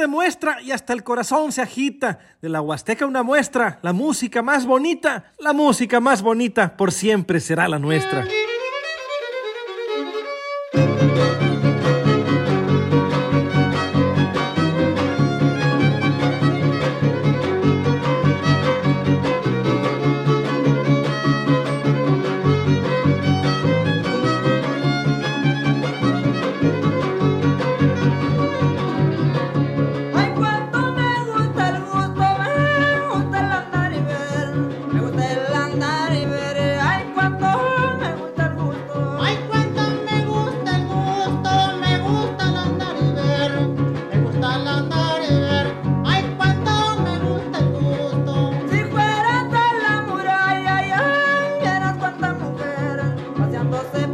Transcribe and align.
Arraigo 0.00 0.06
se 0.06 0.06
demuestra 0.06 0.62
y 0.62 0.72
hasta 0.72 0.92
el 0.92 1.02
corazón 1.02 1.52
se 1.52 1.62
agita. 1.62 2.18
De 2.40 2.48
la 2.48 2.60
Huasteca 2.60 3.06
una 3.06 3.22
muestra, 3.22 3.78
la 3.82 3.92
música 3.92 4.42
más 4.42 4.66
bonita, 4.66 5.32
la 5.38 5.52
música 5.52 6.00
más 6.00 6.22
bonita 6.22 6.76
por 6.76 6.92
siempre 6.92 7.40
será 7.40 7.68
la 7.68 7.78
nuestra. 7.78 8.26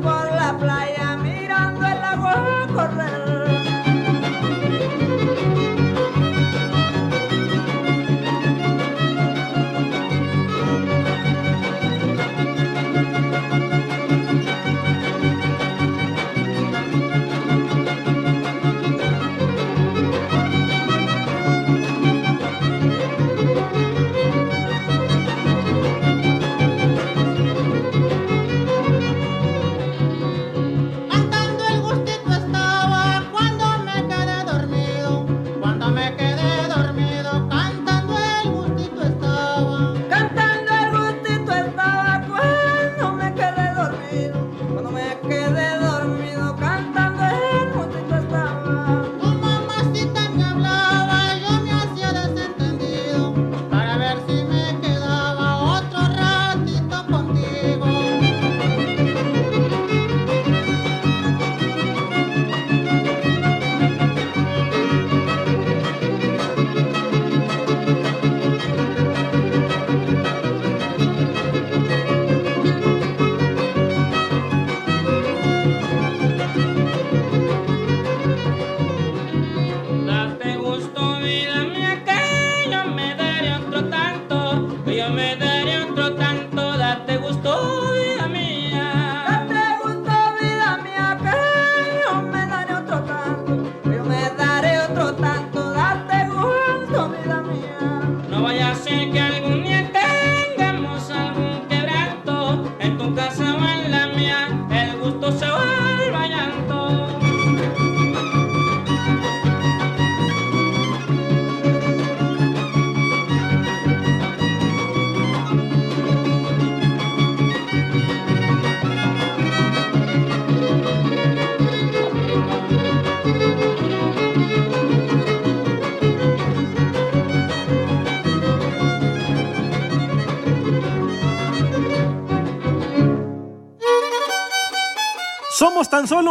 Por 0.06 0.32
la 0.40 0.56
playa, 0.56 1.16
mirando 1.16 1.84
el 1.84 2.04
agua 2.04 2.66
correr. 2.72 3.25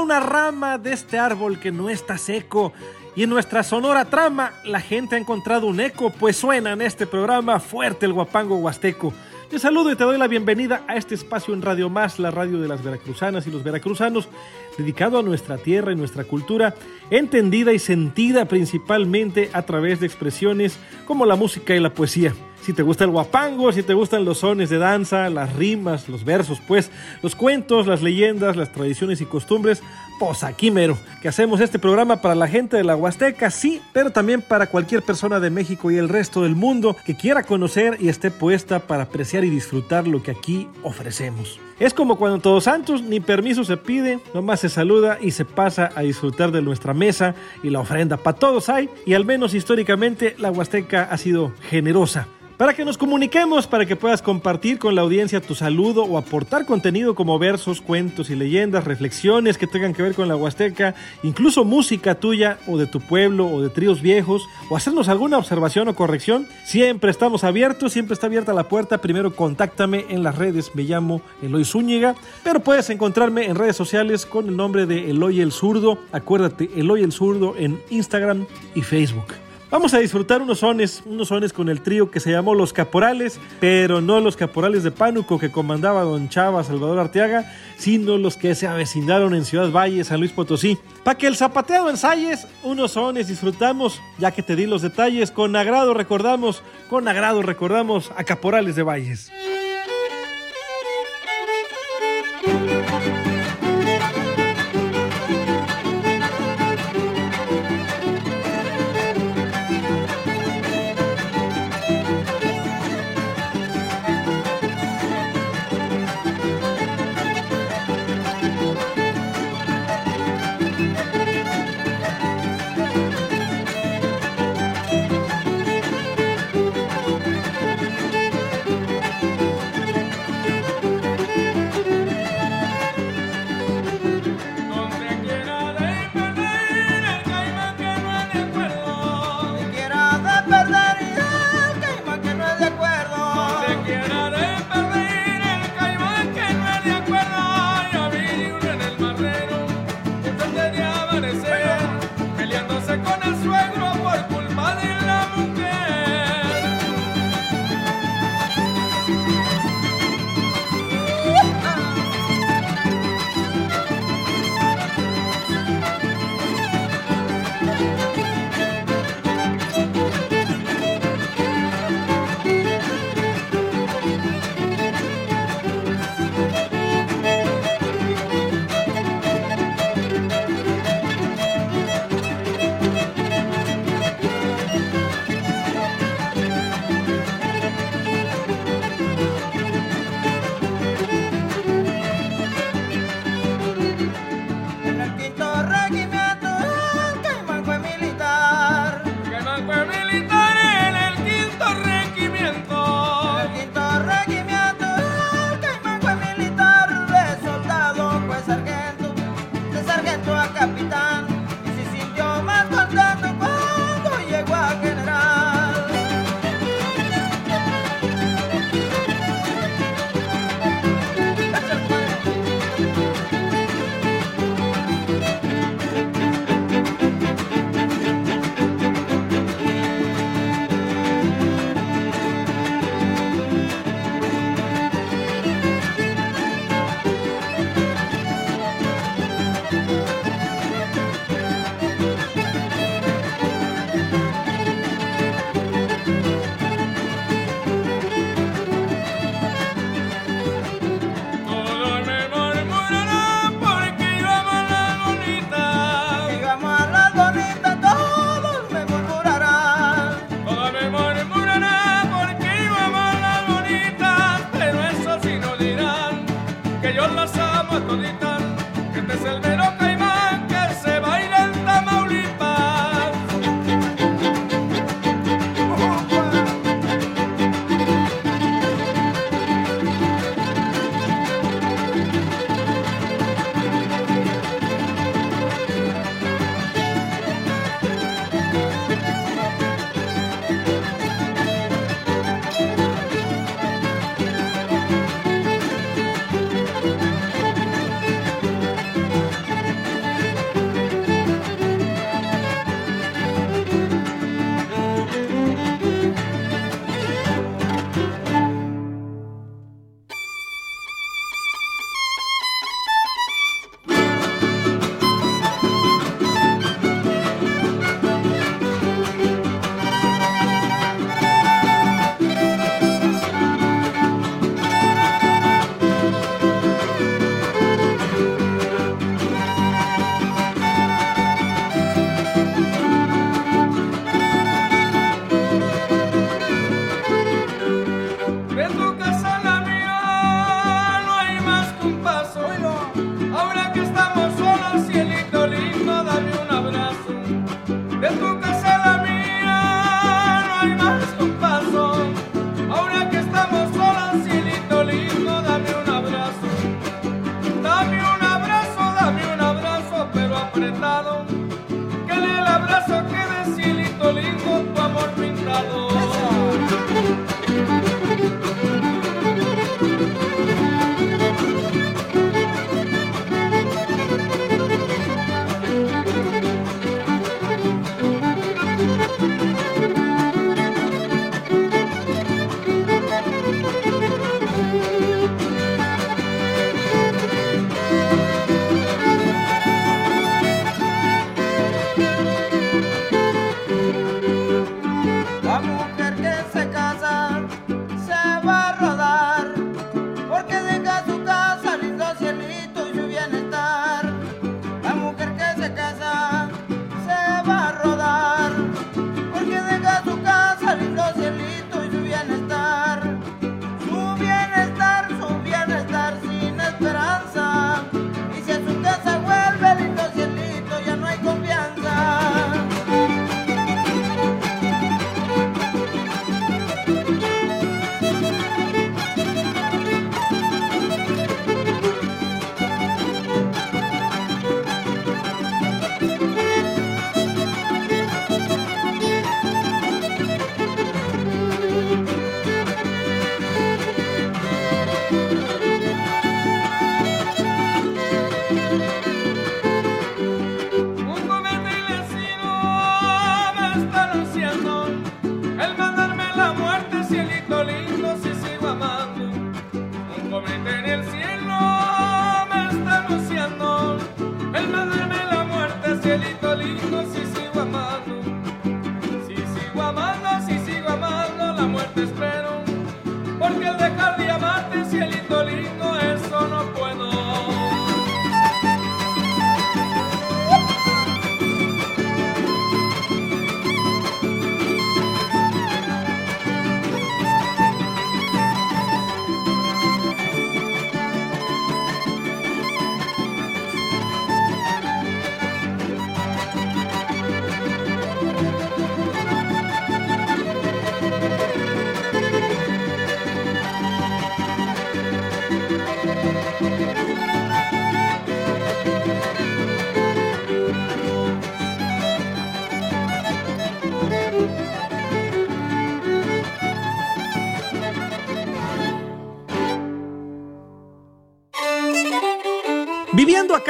Una 0.05 0.19
rama 0.19 0.77
de 0.77 0.93
este 0.93 1.17
árbol 1.17 1.59
que 1.59 1.71
no 1.71 1.89
está 1.89 2.19
seco. 2.19 2.73
Y 3.16 3.23
en 3.23 3.29
nuestra 3.31 3.63
sonora 3.63 4.05
trama, 4.05 4.53
la 4.63 4.79
gente 4.79 5.16
ha 5.16 5.17
encontrado 5.17 5.66
un 5.66 5.79
eco, 5.79 6.11
pues 6.11 6.38
suena 6.38 6.73
en 6.73 6.81
este 6.83 7.07
programa 7.07 7.59
fuerte 7.59 8.05
el 8.05 8.13
guapango 8.13 8.57
huasteco. 8.57 9.11
Te 9.50 9.59
saludo 9.59 9.91
y 9.91 9.95
te 9.95 10.03
doy 10.03 10.17
la 10.17 10.28
bienvenida 10.28 10.83
a 10.88 10.95
este 10.95 11.13
espacio 11.13 11.53
en 11.53 11.61
Radio 11.61 11.88
Más, 11.88 12.17
la 12.17 12.31
radio 12.31 12.59
de 12.59 12.67
las 12.67 12.83
veracruzanas 12.83 13.45
y 13.45 13.51
los 13.51 13.63
veracruzanos, 13.63 14.28
dedicado 14.75 15.19
a 15.19 15.22
nuestra 15.22 15.59
tierra 15.59 15.91
y 15.91 15.95
nuestra 15.95 16.23
cultura, 16.23 16.73
entendida 17.11 17.72
y 17.72 17.78
sentida 17.78 18.45
principalmente 18.45 19.51
a 19.53 19.61
través 19.61 20.00
de 20.00 20.07
expresiones 20.07 20.79
como 21.06 21.28
la 21.28 21.35
música 21.35 21.75
y 21.75 21.79
la 21.79 21.94
poesía. 21.94 22.33
Si 22.63 22.73
te 22.73 22.81
gusta 22.81 23.03
el 23.03 23.11
guapango, 23.11 23.72
si 23.72 23.83
te 23.83 23.94
gustan 23.94 24.25
los 24.25 24.39
sones 24.39 24.71
de 24.71 24.80
danza, 24.80 25.30
las 25.30 25.56
rimas, 25.56 26.09
los 26.09 26.25
versos, 26.25 26.59
pues, 26.68 26.89
los 27.21 27.36
cuentos, 27.36 27.86
las 27.86 28.01
leyendas, 28.01 28.56
las 28.56 28.74
tradiciones 28.74 29.21
y 29.21 29.25
costumbres, 29.25 29.83
pues 30.19 30.44
aquí 30.44 30.71
mero, 30.71 30.97
que 31.21 31.27
hacemos 31.27 31.59
este 31.62 31.79
programa 31.79 32.21
para 32.21 32.35
la 32.35 32.47
gente 32.47 32.77
de 32.77 32.83
la 32.83 32.95
Huasteca, 32.95 33.50
sí, 33.51 33.81
pero 33.94 34.12
también 34.12 34.41
para 34.41 34.67
cualquier 34.67 35.01
persona 35.01 35.39
de 35.39 35.50
México 35.50 35.91
y 35.91 35.97
el 35.97 36.09
resto 36.09 36.44
del 36.44 36.56
mundo 36.56 36.95
que 37.06 37.15
quiera 37.15 37.44
conocer 37.44 37.97
y 38.00 38.09
esté 38.09 38.31
puesta 38.31 38.79
para 38.79 39.03
apreciar 39.03 39.44
y 39.44 39.50
disfrutar 39.50 40.07
lo 40.07 40.23
que 40.23 40.31
aquí 40.31 40.67
ofrecemos. 40.83 41.59
Es 41.79 41.94
como 41.94 42.17
cuando 42.17 42.39
Todos 42.39 42.65
Santos 42.65 43.01
ni 43.01 43.19
permiso 43.19 43.65
se 43.65 43.75
pide, 43.75 44.19
nomás 44.33 44.62
se 44.62 44.69
saluda 44.69 45.17
y 45.21 45.31
se 45.31 45.44
pasa 45.44 45.89
a 45.95 46.01
disfrutar 46.01 46.51
de 46.51 46.61
nuestra 46.61 46.94
mesa 46.94 47.35
y 47.63 47.69
la 47.69 47.81
ofrenda. 47.81 48.18
Para 48.18 48.38
todos 48.38 48.69
hay, 48.69 48.89
y 49.06 49.13
al 49.13 49.25
menos 49.25 49.53
históricamente 49.53 50.35
la 50.38 50.51
Huasteca 50.51 51.03
ha 51.03 51.18
sido 51.18 51.51
generosa 51.69 52.27
Para 52.57 52.74
que 52.74 52.86
nos 52.86 52.98
comuniquemos, 52.98 53.68
para 53.68 53.86
que 53.86 53.98
puedas 53.98 54.22
compartir 54.22 54.80
con 54.80 54.96
la 54.96 55.02
audiencia 55.02 55.42
tu 55.42 55.56
saludo 55.56 56.06
o 56.06 56.18
aportar 56.18 56.66
contenido 56.66 57.13
como 57.13 57.38
versos, 57.38 57.81
cuentos 57.81 58.30
y 58.30 58.36
leyendas, 58.36 58.86
reflexiones 58.86 59.57
que 59.57 59.68
tengan 59.68 59.94
que 59.94 60.02
ver 60.02 60.16
con 60.16 60.30
la 60.30 60.38
Huasteca, 60.38 60.96
incluso 61.22 61.66
música 61.66 62.16
tuya 62.16 62.57
o 62.66 62.78
de 62.78 62.88
tu 62.88 63.02
pueblo 63.02 63.46
o 63.48 63.62
de 63.62 63.69
tríos 63.69 64.02
viejos, 64.02 64.48
o 64.69 64.78
hacernos 64.78 65.10
alguna 65.10 65.38
observación 65.38 65.90
o 65.90 65.96
corrección, 65.96 66.48
siempre 66.63 67.12
estamos 67.12 67.44
abiertos, 67.44 67.92
siempre 67.92 68.13
está 68.13 68.28
abierta 68.28 68.54
la 68.54 68.69
puerta. 68.69 69.00
Primero 69.00 69.36
contáctame 69.36 70.06
en 70.07 70.24
las 70.24 70.38
redes, 70.38 70.72
me 70.75 70.84
llamo 70.84 71.22
Eloy 71.42 71.66
Zúñiga, 71.66 72.16
pero 72.42 72.62
puedes 72.62 72.90
encontrarme 72.90 73.48
en 73.48 73.56
redes 73.56 73.75
sociales 73.75 74.25
con 74.25 74.48
el 74.48 74.56
nombre 74.56 74.86
de 74.86 75.10
Eloy 75.10 75.42
el 75.42 75.52
Zurdo. 75.52 76.00
Acuérdate, 76.13 76.69
Eloy 76.78 77.04
el 77.04 77.12
Zurdo 77.12 77.54
en 77.57 77.81
Instagram 77.90 78.46
y 78.75 78.81
Facebook. 78.81 79.44
Vamos 79.75 79.94
a 79.94 80.00
disfrutar 80.00 80.42
unos 80.42 80.60
sones, 80.60 81.04
unos 81.06 81.27
sones 81.27 81.51
con 81.51 81.68
el 81.68 81.81
trío 81.81 82.10
que 82.10 82.22
se 82.22 82.31
llamó 82.31 82.56
Los 82.56 82.72
Caporales, 82.72 83.42
pero 83.60 84.00
no 84.00 84.22
los 84.22 84.38
Caporales 84.38 84.83
de 84.83 84.92
Pánuco 84.92 85.38
que 85.38 85.51
comandaba 85.51 86.04
don 86.04 86.30
Chava 86.30 86.63
Salvador 86.63 86.98
Arteaga, 86.98 87.51
sino 87.75 88.18
los 88.18 88.38
que 88.38 88.56
se 88.56 88.68
avecinaron 88.68 89.36
en 89.36 89.44
Ciudad 89.44 89.69
Valle, 89.72 90.06
San 90.06 90.22
Luis 90.22 90.31
Potosí. 90.31 90.77
Para 91.04 91.18
que 91.18 91.27
el 91.27 91.36
zapateado 91.36 91.89
ensayes, 91.89 92.48
unos 92.63 92.92
sones 92.94 93.27
disfrutamos, 93.27 94.00
ya 94.18 94.31
que 94.31 94.44
te 94.44 94.56
di 94.56 94.66
los 94.66 94.81
detalles, 94.81 95.30
con 95.30 95.54
agrado 95.57 95.94
recordamos, 95.94 96.63
con 96.89 97.10
agrado 97.10 97.42
recordamos 97.42 98.13
a 98.16 98.24
Caporales 98.24 98.78
de 98.78 98.83
Valles. 98.83 99.30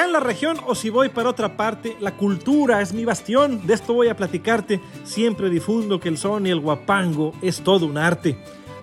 En 0.05 0.13
la 0.13 0.19
región 0.19 0.57
o 0.65 0.75
si 0.75 0.89
voy 0.89 1.09
para 1.09 1.29
otra 1.29 1.57
parte, 1.57 1.97
la 1.99 2.15
cultura 2.15 2.81
es 2.81 2.93
mi 2.93 3.03
bastión. 3.05 3.65
De 3.65 3.73
esto 3.73 3.93
voy 3.93 4.07
a 4.07 4.15
platicarte. 4.15 4.79
Siempre 5.03 5.49
difundo 5.49 5.99
que 5.99 6.09
el 6.09 6.17
son 6.17 6.47
y 6.47 6.51
el 6.51 6.59
guapango 6.59 7.33
es 7.41 7.61
todo 7.61 7.85
un 7.85 7.97
arte. 7.97 8.37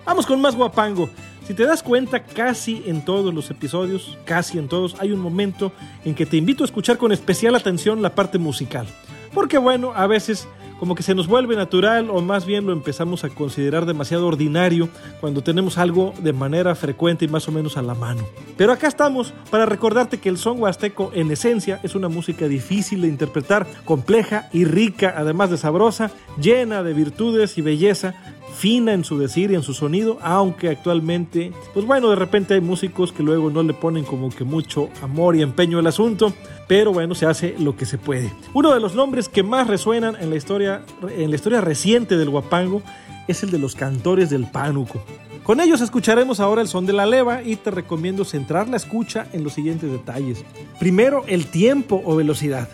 Vamos 0.05 0.25
con 0.25 0.41
más 0.41 0.55
guapango. 0.55 1.09
Si 1.47 1.53
te 1.53 1.65
das 1.65 1.81
cuenta, 1.81 2.23
casi 2.23 2.83
en 2.85 3.03
todos 3.03 3.33
los 3.33 3.49
episodios, 3.49 4.17
casi 4.25 4.59
en 4.59 4.67
todos, 4.67 4.95
hay 4.99 5.11
un 5.11 5.19
momento 5.19 5.71
en 6.05 6.13
que 6.13 6.25
te 6.25 6.37
invito 6.37 6.63
a 6.63 6.65
escuchar 6.65 6.97
con 6.97 7.11
especial 7.11 7.55
atención 7.55 8.01
la 8.01 8.13
parte 8.13 8.37
musical. 8.37 8.85
Porque 9.33 9.57
bueno, 9.57 9.93
a 9.95 10.07
veces 10.07 10.47
como 10.83 10.95
que 10.95 11.03
se 11.03 11.15
nos 11.15 11.27
vuelve 11.27 11.55
natural 11.55 12.09
o 12.09 12.19
más 12.19 12.45
bien 12.45 12.65
lo 12.65 12.73
empezamos 12.73 13.23
a 13.23 13.29
considerar 13.29 13.85
demasiado 13.85 14.27
ordinario 14.27 14.89
cuando 15.21 15.41
tenemos 15.41 15.77
algo 15.77 16.13
de 16.19 16.33
manera 16.33 16.75
frecuente 16.75 17.23
y 17.23 17.29
más 17.29 17.47
o 17.47 17.53
menos 17.53 17.77
a 17.77 17.81
la 17.81 17.93
mano. 17.93 18.27
Pero 18.57 18.73
acá 18.73 18.89
estamos 18.89 19.33
para 19.49 19.65
recordarte 19.65 20.19
que 20.19 20.27
el 20.27 20.37
son 20.37 20.61
huasteco 20.61 21.09
en 21.15 21.31
esencia 21.31 21.79
es 21.83 21.95
una 21.95 22.09
música 22.09 22.49
difícil 22.49 23.03
de 23.03 23.07
interpretar, 23.07 23.65
compleja 23.85 24.49
y 24.51 24.65
rica, 24.65 25.13
además 25.15 25.51
de 25.51 25.57
sabrosa, 25.57 26.11
llena 26.37 26.83
de 26.83 26.93
virtudes 26.93 27.57
y 27.57 27.61
belleza, 27.61 28.13
fina 28.53 28.93
en 28.93 29.03
su 29.03 29.17
decir 29.17 29.51
y 29.51 29.55
en 29.55 29.63
su 29.63 29.73
sonido, 29.73 30.17
aunque 30.21 30.69
actualmente, 30.69 31.51
pues 31.73 31.85
bueno, 31.85 32.09
de 32.09 32.15
repente 32.15 32.53
hay 32.53 32.61
músicos 32.61 33.11
que 33.11 33.23
luego 33.23 33.49
no 33.49 33.63
le 33.63 33.73
ponen 33.73 34.03
como 34.03 34.29
que 34.29 34.43
mucho 34.43 34.89
amor 35.01 35.35
y 35.35 35.41
empeño 35.41 35.79
al 35.79 35.87
asunto, 35.87 36.33
pero 36.67 36.93
bueno, 36.93 37.15
se 37.15 37.25
hace 37.25 37.55
lo 37.59 37.75
que 37.75 37.85
se 37.85 37.97
puede. 37.97 38.31
Uno 38.53 38.73
de 38.73 38.79
los 38.79 38.95
nombres 38.95 39.29
que 39.29 39.43
más 39.43 39.67
resuenan 39.67 40.15
en 40.19 40.29
la 40.29 40.35
historia, 40.35 40.83
en 41.15 41.29
la 41.29 41.35
historia 41.35 41.61
reciente 41.61 42.17
del 42.17 42.29
guapango 42.29 42.81
es 43.27 43.43
el 43.43 43.51
de 43.51 43.59
los 43.59 43.75
cantores 43.75 44.29
del 44.29 44.45
pánuco. 44.45 45.03
Con 45.43 45.59
ellos 45.59 45.81
escucharemos 45.81 46.39
ahora 46.39 46.61
el 46.61 46.69
son 46.69 46.85
de 46.85 46.93
la 46.93 47.05
leva 47.05 47.43
y 47.43 47.57
te 47.57 47.69
recomiendo 47.69 48.23
centrar 48.23 48.69
la 48.69 48.77
escucha 48.77 49.27
en 49.33 49.43
los 49.43 49.53
siguientes 49.53 49.91
detalles. 49.91 50.45
Primero, 50.79 51.25
el 51.27 51.47
tiempo 51.47 52.01
o 52.05 52.15
velocidad. 52.15 52.69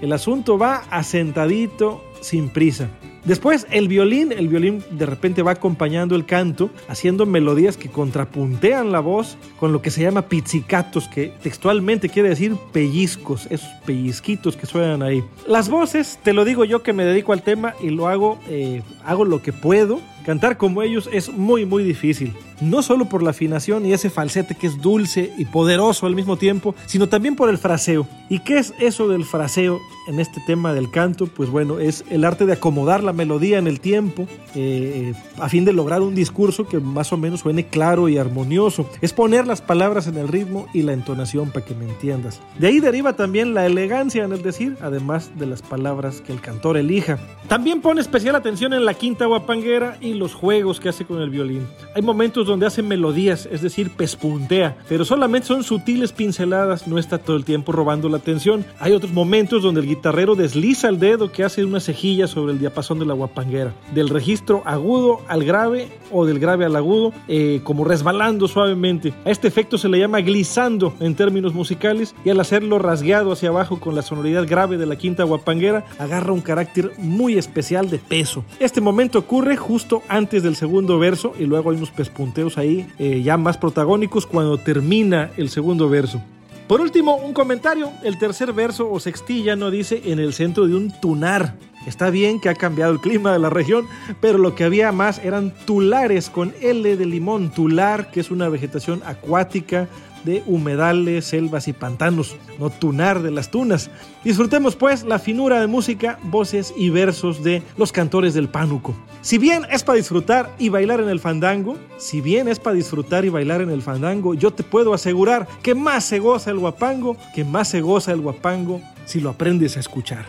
El 0.00 0.12
asunto 0.12 0.56
va 0.56 0.82
asentadito, 0.90 2.02
sin 2.22 2.48
prisa. 2.48 2.88
Después 3.26 3.66
el 3.72 3.88
violín, 3.88 4.30
el 4.30 4.46
violín 4.46 4.84
de 4.88 5.04
repente 5.04 5.42
va 5.42 5.50
acompañando 5.50 6.14
el 6.14 6.26
canto, 6.26 6.70
haciendo 6.86 7.26
melodías 7.26 7.76
que 7.76 7.88
contrapuntean 7.88 8.92
la 8.92 9.00
voz 9.00 9.36
con 9.58 9.72
lo 9.72 9.82
que 9.82 9.90
se 9.90 10.02
llama 10.02 10.22
pizzicatos, 10.22 11.08
que 11.08 11.32
textualmente 11.42 12.08
quiere 12.08 12.28
decir 12.28 12.56
pellizcos, 12.72 13.46
esos 13.50 13.68
pellizquitos 13.84 14.56
que 14.56 14.66
suenan 14.66 15.02
ahí. 15.02 15.24
Las 15.48 15.68
voces, 15.68 16.20
te 16.22 16.32
lo 16.32 16.44
digo 16.44 16.64
yo 16.64 16.84
que 16.84 16.92
me 16.92 17.04
dedico 17.04 17.32
al 17.32 17.42
tema 17.42 17.74
y 17.82 17.90
lo 17.90 18.06
hago, 18.06 18.38
eh, 18.48 18.82
hago 19.04 19.24
lo 19.24 19.42
que 19.42 19.52
puedo. 19.52 20.00
Cantar 20.26 20.56
como 20.56 20.82
ellos 20.82 21.08
es 21.12 21.32
muy 21.32 21.64
muy 21.66 21.84
difícil, 21.84 22.34
no 22.60 22.82
solo 22.82 23.04
por 23.04 23.22
la 23.22 23.30
afinación 23.30 23.86
y 23.86 23.92
ese 23.92 24.10
falsete 24.10 24.56
que 24.56 24.66
es 24.66 24.82
dulce 24.82 25.32
y 25.38 25.44
poderoso 25.44 26.04
al 26.04 26.16
mismo 26.16 26.36
tiempo, 26.36 26.74
sino 26.86 27.08
también 27.08 27.36
por 27.36 27.48
el 27.48 27.58
fraseo. 27.58 28.08
¿Y 28.28 28.40
qué 28.40 28.58
es 28.58 28.74
eso 28.80 29.06
del 29.06 29.24
fraseo 29.24 29.78
en 30.08 30.18
este 30.18 30.40
tema 30.44 30.72
del 30.74 30.90
canto? 30.90 31.28
Pues 31.28 31.48
bueno, 31.48 31.78
es 31.78 32.04
el 32.10 32.24
arte 32.24 32.44
de 32.44 32.54
acomodar 32.54 33.04
la 33.04 33.12
melodía 33.12 33.58
en 33.58 33.68
el 33.68 33.78
tiempo 33.78 34.26
eh, 34.56 35.14
a 35.38 35.48
fin 35.48 35.64
de 35.64 35.72
lograr 35.72 36.02
un 36.02 36.16
discurso 36.16 36.66
que 36.66 36.80
más 36.80 37.12
o 37.12 37.16
menos 37.16 37.40
suene 37.40 37.66
claro 37.66 38.08
y 38.08 38.18
armonioso. 38.18 38.90
Es 39.00 39.12
poner 39.12 39.46
las 39.46 39.60
palabras 39.60 40.08
en 40.08 40.16
el 40.16 40.26
ritmo 40.26 40.66
y 40.72 40.82
la 40.82 40.92
entonación 40.92 41.50
para 41.50 41.64
que 41.64 41.74
me 41.74 41.84
entiendas. 41.84 42.40
De 42.58 42.66
ahí 42.66 42.80
deriva 42.80 43.14
también 43.14 43.54
la 43.54 43.64
elegancia 43.64 44.24
en 44.24 44.32
el 44.32 44.42
decir, 44.42 44.76
además 44.80 45.30
de 45.38 45.46
las 45.46 45.62
palabras 45.62 46.20
que 46.20 46.32
el 46.32 46.40
cantor 46.40 46.76
elija. 46.76 47.18
También 47.46 47.80
pone 47.80 48.00
especial 48.00 48.34
atención 48.34 48.72
en 48.72 48.84
la 48.84 48.94
quinta 48.94 49.26
guapanguera 49.26 49.98
los 50.16 50.34
juegos 50.34 50.80
que 50.80 50.88
hace 50.88 51.04
con 51.04 51.20
el 51.20 51.30
violín. 51.30 51.66
Hay 51.94 52.02
momentos 52.02 52.46
donde 52.46 52.66
hace 52.66 52.82
melodías, 52.82 53.48
es 53.50 53.62
decir, 53.62 53.90
pespuntea, 53.90 54.76
pero 54.88 55.04
solamente 55.04 55.46
son 55.46 55.62
sutiles 55.62 56.12
pinceladas, 56.12 56.86
no 56.86 56.98
está 56.98 57.18
todo 57.18 57.36
el 57.36 57.44
tiempo 57.44 57.72
robando 57.72 58.08
la 58.08 58.18
atención. 58.18 58.64
Hay 58.78 58.92
otros 58.92 59.12
momentos 59.12 59.62
donde 59.62 59.80
el 59.80 59.86
guitarrero 59.86 60.34
desliza 60.34 60.88
el 60.88 60.98
dedo 60.98 61.30
que 61.30 61.44
hace 61.44 61.64
una 61.64 61.80
cejilla 61.80 62.26
sobre 62.26 62.52
el 62.52 62.58
diapasón 62.58 62.98
de 62.98 63.06
la 63.06 63.14
guapanguera, 63.14 63.74
del 63.94 64.08
registro 64.08 64.62
agudo 64.64 65.20
al 65.28 65.44
grave 65.44 65.88
o 66.10 66.26
del 66.26 66.38
grave 66.38 66.64
al 66.64 66.76
agudo, 66.76 67.12
eh, 67.28 67.60
como 67.64 67.84
resbalando 67.84 68.48
suavemente. 68.48 69.12
A 69.24 69.30
este 69.30 69.48
efecto 69.48 69.78
se 69.78 69.88
le 69.88 69.98
llama 69.98 70.20
glissando 70.20 70.94
en 71.00 71.14
términos 71.14 71.54
musicales 71.54 72.14
y 72.24 72.30
al 72.30 72.40
hacerlo 72.40 72.78
rasgueado 72.78 73.32
hacia 73.32 73.48
abajo 73.48 73.80
con 73.80 73.94
la 73.94 74.02
sonoridad 74.02 74.46
grave 74.46 74.76
de 74.76 74.86
la 74.86 74.96
quinta 74.96 75.24
guapanguera, 75.24 75.84
agarra 75.98 76.32
un 76.32 76.40
carácter 76.40 76.92
muy 76.98 77.36
especial 77.36 77.90
de 77.90 77.98
peso. 77.98 78.44
Este 78.60 78.80
momento 78.80 79.18
ocurre 79.18 79.56
justo 79.56 80.02
antes 80.08 80.42
del 80.42 80.56
segundo 80.56 80.98
verso 80.98 81.34
y 81.38 81.44
luego 81.44 81.70
hay 81.70 81.76
unos 81.76 81.90
pespunteos 81.90 82.58
ahí 82.58 82.86
eh, 82.98 83.22
ya 83.22 83.36
más 83.36 83.56
protagónicos 83.58 84.26
cuando 84.26 84.58
termina 84.58 85.30
el 85.36 85.48
segundo 85.48 85.88
verso. 85.88 86.22
Por 86.66 86.80
último, 86.80 87.16
un 87.16 87.32
comentario. 87.32 87.92
El 88.02 88.18
tercer 88.18 88.52
verso 88.52 88.90
o 88.90 88.98
sextilla 88.98 89.54
no 89.54 89.70
dice 89.70 90.02
en 90.06 90.18
el 90.18 90.32
centro 90.32 90.66
de 90.66 90.74
un 90.74 90.92
tunar. 91.00 91.54
Está 91.86 92.10
bien 92.10 92.40
que 92.40 92.48
ha 92.48 92.54
cambiado 92.56 92.92
el 92.92 92.98
clima 92.98 93.32
de 93.32 93.38
la 93.38 93.50
región, 93.50 93.86
pero 94.20 94.38
lo 94.38 94.56
que 94.56 94.64
había 94.64 94.90
más 94.90 95.20
eran 95.24 95.52
tulares 95.64 96.28
con 96.28 96.52
L 96.60 96.96
de 96.96 97.06
limón. 97.06 97.52
Tular, 97.52 98.10
que 98.10 98.18
es 98.18 98.32
una 98.32 98.48
vegetación 98.48 99.00
acuática 99.06 99.88
de 100.26 100.42
humedales, 100.44 101.24
selvas 101.24 101.68
y 101.68 101.72
pantanos, 101.72 102.36
no 102.58 102.68
tunar 102.68 103.22
de 103.22 103.30
las 103.30 103.50
tunas. 103.50 103.90
Disfrutemos 104.22 104.76
pues 104.76 105.04
la 105.04 105.18
finura 105.18 105.60
de 105.60 105.66
música, 105.66 106.18
voces 106.24 106.74
y 106.76 106.90
versos 106.90 107.42
de 107.42 107.62
los 107.78 107.92
cantores 107.92 108.34
del 108.34 108.50
pánuco. 108.50 108.94
Si 109.22 109.38
bien 109.38 109.62
es 109.70 109.82
para 109.82 109.96
disfrutar 109.96 110.54
y 110.58 110.68
bailar 110.68 111.00
en 111.00 111.08
el 111.08 111.20
fandango, 111.20 111.78
si 111.96 112.20
bien 112.20 112.48
es 112.48 112.58
para 112.58 112.76
disfrutar 112.76 113.24
y 113.24 113.30
bailar 113.30 113.62
en 113.62 113.70
el 113.70 113.80
fandango, 113.80 114.34
yo 114.34 114.52
te 114.52 114.62
puedo 114.62 114.92
asegurar 114.92 115.48
que 115.62 115.74
más 115.74 116.04
se 116.04 116.18
goza 116.18 116.50
el 116.50 116.58
guapango, 116.58 117.16
que 117.34 117.44
más 117.44 117.68
se 117.68 117.80
goza 117.80 118.12
el 118.12 118.20
guapango 118.20 118.82
si 119.06 119.20
lo 119.20 119.30
aprendes 119.30 119.76
a 119.76 119.80
escuchar. 119.80 120.26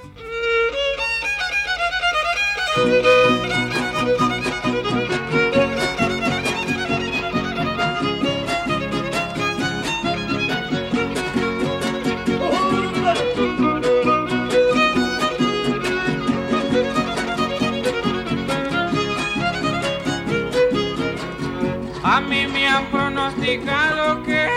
Que 23.66 24.50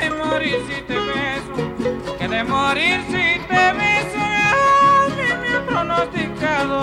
de 0.00 0.10
morir 0.10 0.58
si 0.68 0.82
te 0.82 0.94
beso, 0.94 1.54
que 2.18 2.28
de 2.28 2.44
morir 2.44 3.00
si 3.06 3.40
te 3.46 3.72
beso. 3.72 4.18
A 4.18 5.08
mí 5.16 5.26
me 5.40 5.56
han 5.56 5.66
pronosticado, 5.66 6.80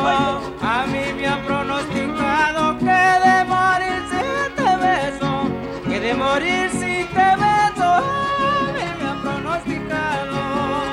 A 0.62 0.86
mí 0.88 1.14
me 1.16 1.28
han 1.28 1.42
pronosticado 1.44 2.78
que 2.78 3.02
de 3.26 3.46
morir 3.46 4.00
si 4.10 4.22
te 4.56 4.78
beso, 4.78 5.50
que 5.88 6.00
de 6.00 6.14
morir 6.14 6.70
si 6.72 7.04
te 7.14 7.30
beso. 7.44 7.90
A 7.90 8.72
mí 8.74 8.86
me 9.00 9.10
han 9.10 9.22
pronosticado. 9.22 10.38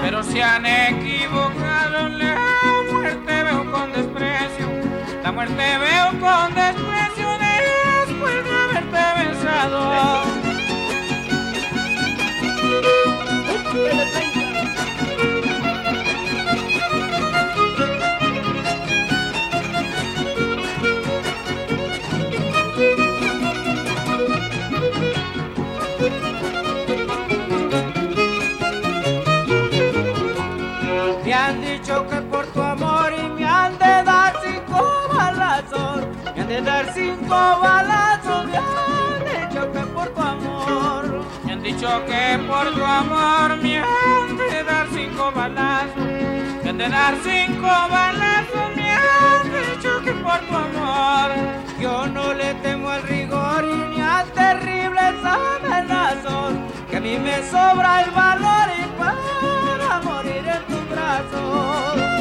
pero 0.02 0.22
se 0.22 0.42
han 0.42 0.66
equivocado. 0.66 2.08
La 2.08 2.92
muerte 2.92 3.42
veo 3.42 3.70
con 3.70 3.92
desprecio, 3.92 4.66
la 5.22 5.32
muerte 5.32 5.78
veo 5.78 6.20
con 6.20 6.54
desprecio 6.54 7.05
de 36.56 36.62
dar 36.62 36.86
cinco 36.94 37.36
balazos 37.60 38.46
me 38.46 38.56
han 38.56 39.50
dicho 39.50 39.72
que 39.72 39.80
por 39.94 40.08
tu 40.08 40.20
amor 40.22 41.26
Me 41.44 41.52
han 41.52 41.62
dicho 41.62 41.88
que 42.06 42.38
por 42.48 42.74
tu 42.74 42.82
amor 42.82 43.56
me 43.62 43.78
han 43.78 44.36
de 44.38 44.64
dar 44.64 44.86
cinco 44.90 45.32
balazos. 45.32 46.06
Me 46.62 46.70
han 46.70 46.78
de 46.78 46.88
dar 46.88 47.14
cinco 47.22 47.68
balazos, 47.96 48.66
me 48.74 48.90
han 48.90 49.42
dicho 49.52 49.90
que 50.04 50.12
por 50.12 50.38
tu 50.48 50.56
amor. 50.68 51.30
yo 51.78 52.06
no 52.06 52.32
le 52.32 52.54
temo 52.54 52.88
al 52.88 53.02
rigor 53.02 53.62
y 53.64 53.76
ni 53.90 54.00
a 54.00 54.24
terribles 54.34 55.14
amenazos 55.24 56.54
que 56.88 56.96
a 56.96 57.00
mí 57.00 57.18
me 57.18 57.36
sobra 57.50 58.02
el 58.04 58.10
valor 58.12 58.66
y 58.80 58.84
para 59.00 60.00
morir 60.08 60.44
en 60.56 60.62
tus 60.70 60.88
brazos 60.88 62.15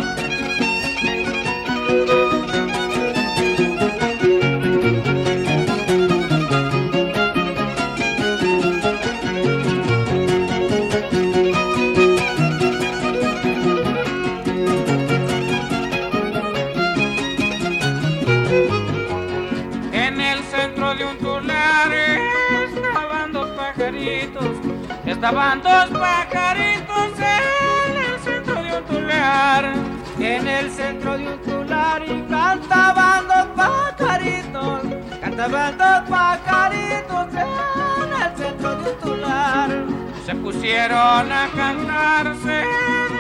pusieron 41.16 41.32
a 41.32 41.50
cantarse, 41.56 42.64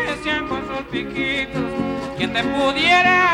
decían 0.07 0.47
con 0.47 0.61
sus 0.67 0.85
piquitos, 0.91 1.63
quien 2.17 2.33
te 2.33 2.43
pudiera 2.43 3.24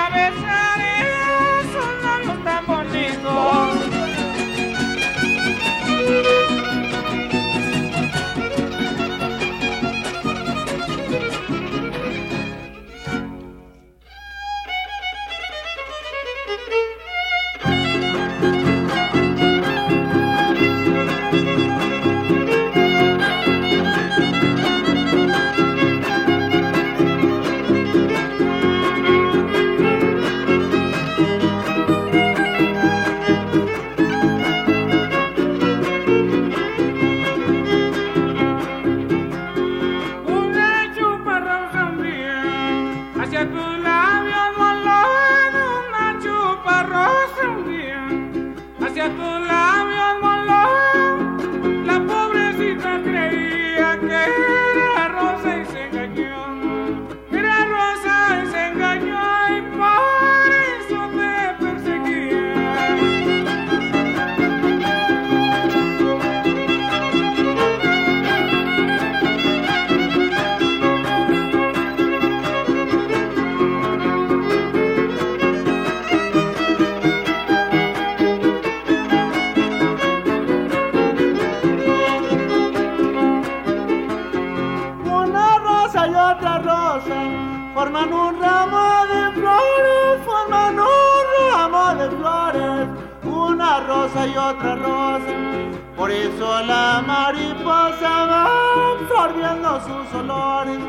por 95.98 96.12
eso 96.12 96.64
la 96.64 97.04
mariposa 97.06 98.26
va 98.26 98.46
absorbiendo 98.94 99.82
sus 99.82 100.14
olores. 100.20 100.80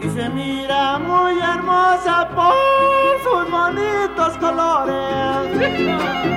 Y 0.00 0.08
se 0.10 0.28
mira 0.30 0.98
muy 0.98 1.38
hermosa 1.38 2.28
por 2.34 2.54
sus 3.22 3.50
bonitos 3.50 4.36
colores. 4.38 6.33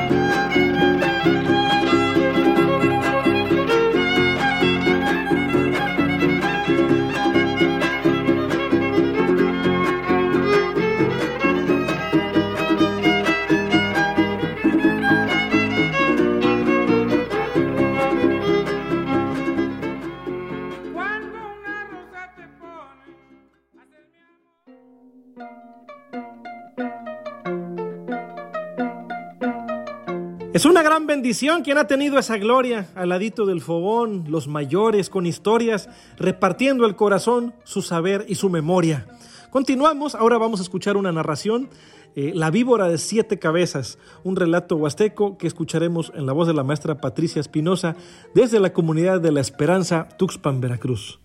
Es 30.58 30.66
una 30.66 30.82
gran 30.82 31.06
bendición 31.06 31.62
quien 31.62 31.78
ha 31.78 31.86
tenido 31.86 32.18
esa 32.18 32.40
gloria 32.40 32.88
al 32.96 33.10
ladito 33.10 33.46
del 33.46 33.62
fogón, 33.62 34.24
los 34.28 34.48
mayores 34.48 35.08
con 35.08 35.28
historias, 35.28 35.88
repartiendo 36.18 36.88
el 36.88 36.96
corazón, 36.96 37.54
su 37.64 37.84
saber 37.84 38.26
y 38.28 38.34
su 38.34 38.50
memoria. 38.50 39.06
Continuamos, 39.52 40.16
ahora 40.16 40.40
vamos 40.40 40.60
a 40.60 40.64
escuchar 40.64 40.98
una 40.98 41.12
narración, 41.12 41.70
eh, 42.16 42.32
La 42.34 42.50
víbora 42.50 42.90
de 42.90 42.98
siete 42.98 43.38
cabezas, 43.38 44.00
un 44.24 44.36
relato 44.36 44.78
huasteco 44.78 45.38
que 45.38 45.46
escucharemos 45.46 46.12
en 46.16 46.26
la 46.26 46.34
voz 46.34 46.48
de 46.48 46.56
la 46.56 46.64
maestra 46.64 47.00
Patricia 47.00 47.40
Espinosa 47.40 47.96
desde 48.34 48.60
la 48.60 48.74
comunidad 48.74 49.22
de 49.22 49.32
La 49.32 49.42
Esperanza, 49.42 50.08
Tuxpan, 50.18 50.60
Veracruz. 50.60 51.20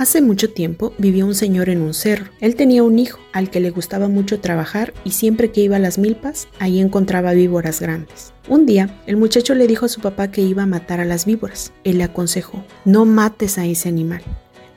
Hace 0.00 0.22
mucho 0.22 0.48
tiempo 0.48 0.94
vivió 0.96 1.26
un 1.26 1.34
señor 1.34 1.68
en 1.68 1.82
un 1.82 1.92
cerro. 1.92 2.30
Él 2.40 2.56
tenía 2.56 2.82
un 2.82 2.98
hijo 2.98 3.18
al 3.34 3.50
que 3.50 3.60
le 3.60 3.68
gustaba 3.68 4.08
mucho 4.08 4.40
trabajar 4.40 4.94
y 5.04 5.10
siempre 5.10 5.50
que 5.50 5.60
iba 5.60 5.76
a 5.76 5.78
las 5.78 5.98
milpas, 5.98 6.48
ahí 6.58 6.80
encontraba 6.80 7.34
víboras 7.34 7.82
grandes. 7.82 8.32
Un 8.48 8.64
día, 8.64 8.98
el 9.04 9.18
muchacho 9.18 9.54
le 9.54 9.66
dijo 9.66 9.84
a 9.84 9.90
su 9.90 10.00
papá 10.00 10.30
que 10.30 10.40
iba 10.40 10.62
a 10.62 10.66
matar 10.66 11.00
a 11.00 11.04
las 11.04 11.26
víboras. 11.26 11.74
Él 11.84 11.98
le 11.98 12.04
aconsejó, 12.04 12.64
no 12.86 13.04
mates 13.04 13.58
a 13.58 13.66
ese 13.66 13.90
animal. 13.90 14.22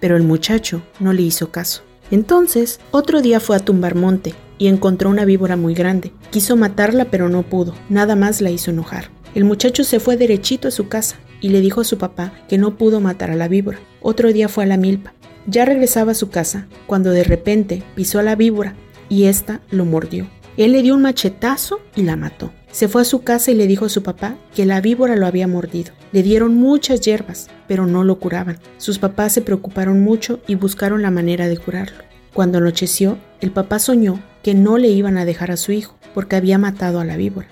Pero 0.02 0.18
el 0.18 0.24
muchacho 0.24 0.84
no 1.00 1.14
le 1.14 1.22
hizo 1.22 1.52
caso. 1.52 1.84
Entonces, 2.12 2.82
otro 2.92 3.22
día 3.22 3.40
fue 3.40 3.56
a 3.56 3.60
tumbar 3.60 3.96
monte 3.96 4.36
y 4.58 4.68
encontró 4.68 5.10
una 5.10 5.24
víbora 5.24 5.56
muy 5.56 5.74
grande. 5.74 6.12
Quiso 6.32 6.58
matarla 6.58 7.06
pero 7.06 7.30
no 7.30 7.44
pudo, 7.44 7.76
nada 7.88 8.18
más 8.18 8.42
la 8.42 8.52
hizo 8.52 8.72
enojar. 8.72 9.10
El 9.36 9.46
muchacho 9.46 9.86
se 9.86 10.02
fue 10.02 10.18
derechito 10.18 10.68
a 10.68 10.72
su 10.72 10.90
casa 10.90 11.16
y 11.44 11.50
le 11.50 11.60
dijo 11.60 11.82
a 11.82 11.84
su 11.84 12.00
papá 12.00 12.32
que 12.48 12.58
no 12.58 12.78
pudo 12.78 13.02
matar 13.02 13.30
a 13.30 13.36
la 13.36 13.50
víbora. 13.50 13.78
Otro 14.02 14.32
día 14.32 14.48
fue 14.48 14.64
a 14.64 14.68
la 14.68 14.78
milpa. 14.78 15.14
Ya 15.46 15.66
regresaba 15.66 16.14
a 16.14 16.16
su 16.16 16.30
casa 16.30 16.68
cuando 16.88 17.12
de 17.12 17.26
repente 17.26 17.84
pisó 17.96 18.18
a 18.18 18.24
la 18.24 18.36
víbora 18.36 18.76
y 19.10 19.26
ésta 19.26 19.60
lo 19.70 19.84
mordió. 19.84 20.28
Él 20.56 20.72
le 20.72 20.82
dio 20.82 20.96
un 20.96 21.02
machetazo 21.02 21.82
y 21.98 22.04
la 22.04 22.16
mató. 22.16 22.54
Se 22.72 22.88
fue 22.88 23.02
a 23.02 23.06
su 23.06 23.24
casa 23.24 23.52
y 23.52 23.56
le 23.56 23.68
dijo 23.68 23.86
a 23.86 23.90
su 23.90 24.04
papá 24.04 24.38
que 24.56 24.66
la 24.66 24.80
víbora 24.80 25.18
lo 25.18 25.28
había 25.28 25.48
mordido. 25.48 25.92
Le 26.14 26.24
dieron 26.24 26.56
muchas 26.56 27.02
hierbas, 27.02 27.50
pero 27.68 27.88
no 27.88 28.06
lo 28.06 28.20
curaban. 28.20 28.60
Sus 28.78 28.98
papás 28.98 29.34
se 29.34 29.42
preocuparon 29.42 30.02
mucho 30.02 30.40
y 30.48 30.56
buscaron 30.56 31.02
la 31.02 31.12
manera 31.12 31.50
de 31.50 31.58
curarlo. 31.58 32.04
Cuando 32.34 32.60
anocheció, 32.60 33.18
el 33.42 33.52
papá 33.52 33.80
soñó 33.80 34.24
que 34.44 34.54
no 34.54 34.78
le 34.78 34.88
iban 34.88 35.18
a 35.18 35.26
dejar 35.26 35.52
a 35.52 35.58
su 35.58 35.74
hijo 35.74 35.98
porque 36.14 36.38
había 36.38 36.58
matado 36.58 37.02
a 37.02 37.06
la 37.06 37.18
víbora. 37.18 37.48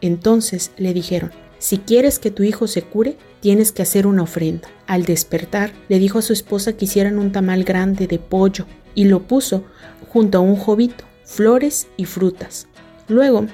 Entonces 0.00 0.70
le 0.76 0.94
dijeron, 0.94 1.30
si 1.64 1.78
quieres 1.78 2.18
que 2.18 2.30
tu 2.30 2.42
hijo 2.42 2.66
se 2.66 2.82
cure, 2.82 3.16
tienes 3.40 3.72
que 3.72 3.80
hacer 3.80 4.06
una 4.06 4.24
ofrenda. 4.24 4.68
Al 4.86 5.06
despertar, 5.06 5.72
le 5.88 5.98
dijo 5.98 6.18
a 6.18 6.22
su 6.22 6.34
esposa 6.34 6.74
que 6.74 6.84
hicieran 6.84 7.18
un 7.18 7.32
tamal 7.32 7.64
grande 7.64 8.06
de 8.06 8.18
pollo 8.18 8.66
y 8.94 9.04
lo 9.06 9.22
puso 9.22 9.64
junto 10.10 10.36
a 10.36 10.40
un 10.42 10.56
jovito, 10.56 11.04
flores 11.24 11.88
y 11.96 12.04
frutas. 12.04 12.68
Luego, 13.08 13.46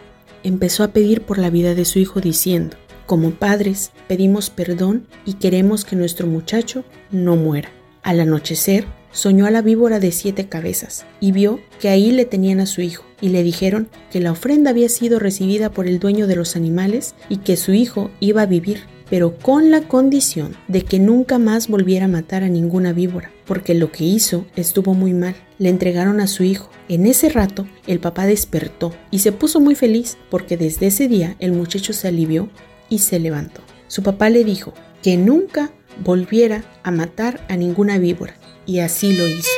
empezó 0.42 0.82
a 0.82 0.88
pedir 0.88 1.22
por 1.22 1.38
la 1.38 1.50
vida 1.50 1.76
de 1.76 1.84
su 1.84 2.00
hijo 2.00 2.20
diciendo, 2.20 2.76
como 3.06 3.30
padres 3.30 3.92
pedimos 4.08 4.50
perdón 4.50 5.06
y 5.24 5.34
queremos 5.34 5.84
que 5.84 5.94
nuestro 5.94 6.26
muchacho 6.26 6.82
no 7.12 7.36
muera. 7.36 7.70
Al 8.02 8.18
anochecer, 8.18 8.86
soñó 9.12 9.46
a 9.46 9.52
la 9.52 9.62
víbora 9.62 10.00
de 10.00 10.10
siete 10.10 10.48
cabezas 10.48 11.06
y 11.20 11.30
vio 11.30 11.60
que 11.78 11.88
ahí 11.88 12.10
le 12.10 12.24
tenían 12.24 12.58
a 12.58 12.66
su 12.66 12.80
hijo 12.80 13.04
y 13.20 13.28
le 13.28 13.42
dijeron 13.42 13.88
que 14.10 14.20
la 14.20 14.32
ofrenda 14.32 14.70
había 14.70 14.88
sido 14.88 15.18
recibida 15.18 15.70
por 15.70 15.86
el 15.86 15.98
dueño 15.98 16.26
de 16.26 16.36
los 16.36 16.56
animales 16.56 17.14
y 17.28 17.38
que 17.38 17.56
su 17.56 17.72
hijo 17.72 18.10
iba 18.20 18.42
a 18.42 18.46
vivir, 18.46 18.82
pero 19.08 19.36
con 19.36 19.70
la 19.70 19.82
condición 19.82 20.56
de 20.68 20.82
que 20.82 20.98
nunca 20.98 21.38
más 21.38 21.68
volviera 21.68 22.06
a 22.06 22.08
matar 22.08 22.44
a 22.44 22.48
ninguna 22.48 22.92
víbora, 22.92 23.30
porque 23.44 23.74
lo 23.74 23.90
que 23.90 24.04
hizo 24.04 24.46
estuvo 24.56 24.94
muy 24.94 25.12
mal. 25.12 25.34
Le 25.58 25.68
entregaron 25.68 26.20
a 26.20 26.26
su 26.26 26.44
hijo. 26.44 26.70
En 26.88 27.06
ese 27.06 27.28
rato, 27.28 27.66
el 27.86 27.98
papá 27.98 28.26
despertó 28.26 28.94
y 29.10 29.18
se 29.18 29.32
puso 29.32 29.60
muy 29.60 29.74
feliz 29.74 30.16
porque 30.30 30.56
desde 30.56 30.86
ese 30.86 31.08
día 31.08 31.36
el 31.40 31.52
muchacho 31.52 31.92
se 31.92 32.08
alivió 32.08 32.48
y 32.88 32.98
se 32.98 33.18
levantó. 33.18 33.60
Su 33.88 34.02
papá 34.02 34.30
le 34.30 34.44
dijo 34.44 34.72
que 35.02 35.16
nunca 35.16 35.72
volviera 36.04 36.64
a 36.82 36.90
matar 36.90 37.44
a 37.48 37.56
ninguna 37.56 37.98
víbora 37.98 38.34
y 38.66 38.78
así 38.78 39.12
lo 39.16 39.26
hizo. 39.26 39.50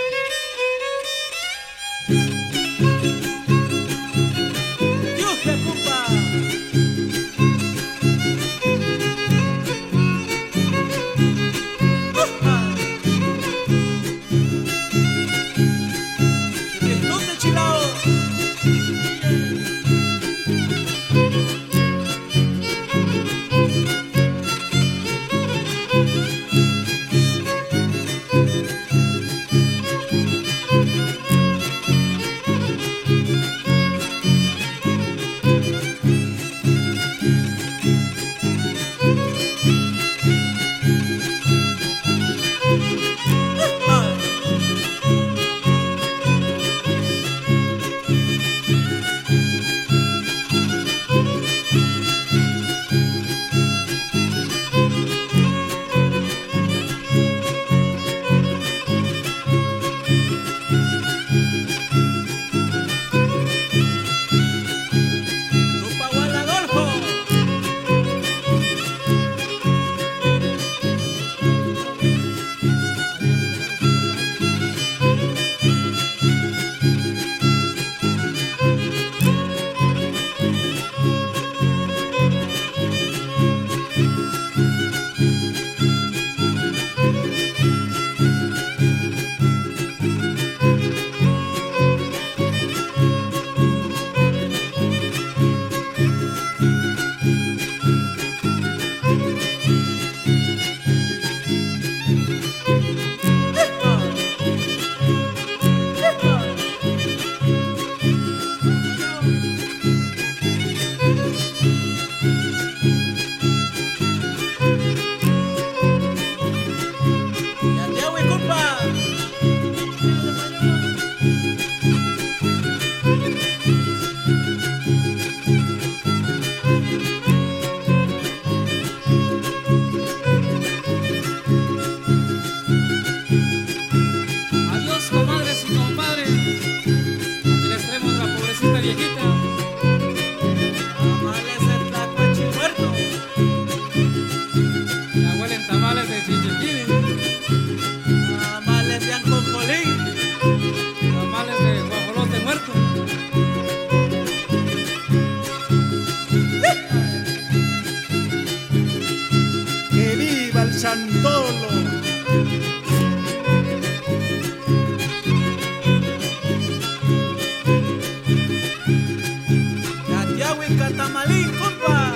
Catamalín, 170.79 171.51
compa. 171.59 172.13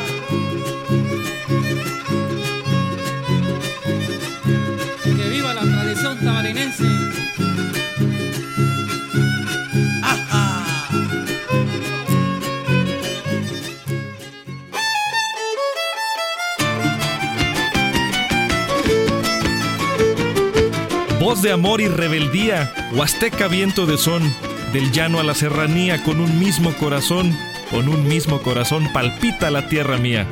Que 5.04 5.28
viva 5.30 5.54
la 5.54 5.62
tradición 5.62 6.18
tamarinense. 6.18 6.84
¡Ajá! 10.02 10.64
Voz 21.20 21.42
de 21.42 21.52
amor 21.52 21.80
y 21.80 21.88
rebeldía, 21.88 22.72
Huasteca 22.92 23.48
viento 23.48 23.86
de 23.86 23.98
son, 23.98 24.22
del 24.72 24.92
llano 24.92 25.18
a 25.18 25.24
la 25.24 25.34
serranía, 25.34 26.02
con 26.04 26.20
un 26.20 26.38
mismo 26.38 26.72
corazón, 26.74 27.36
con 27.70 27.88
un 27.88 28.06
mismo 28.08 28.40
corazón 28.42 28.88
palpita 28.92 29.50
la 29.50 29.68
tierra 29.68 29.96
mía. 29.96 30.26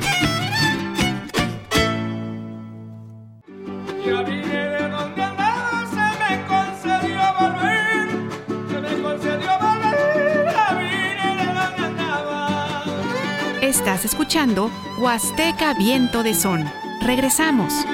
Estás 13.61 14.05
escuchando 14.05 14.71
Huasteca 14.97 15.73
Viento 15.75 16.23
de 16.23 16.33
Son. 16.33 16.63
Regresamos. 17.01 17.85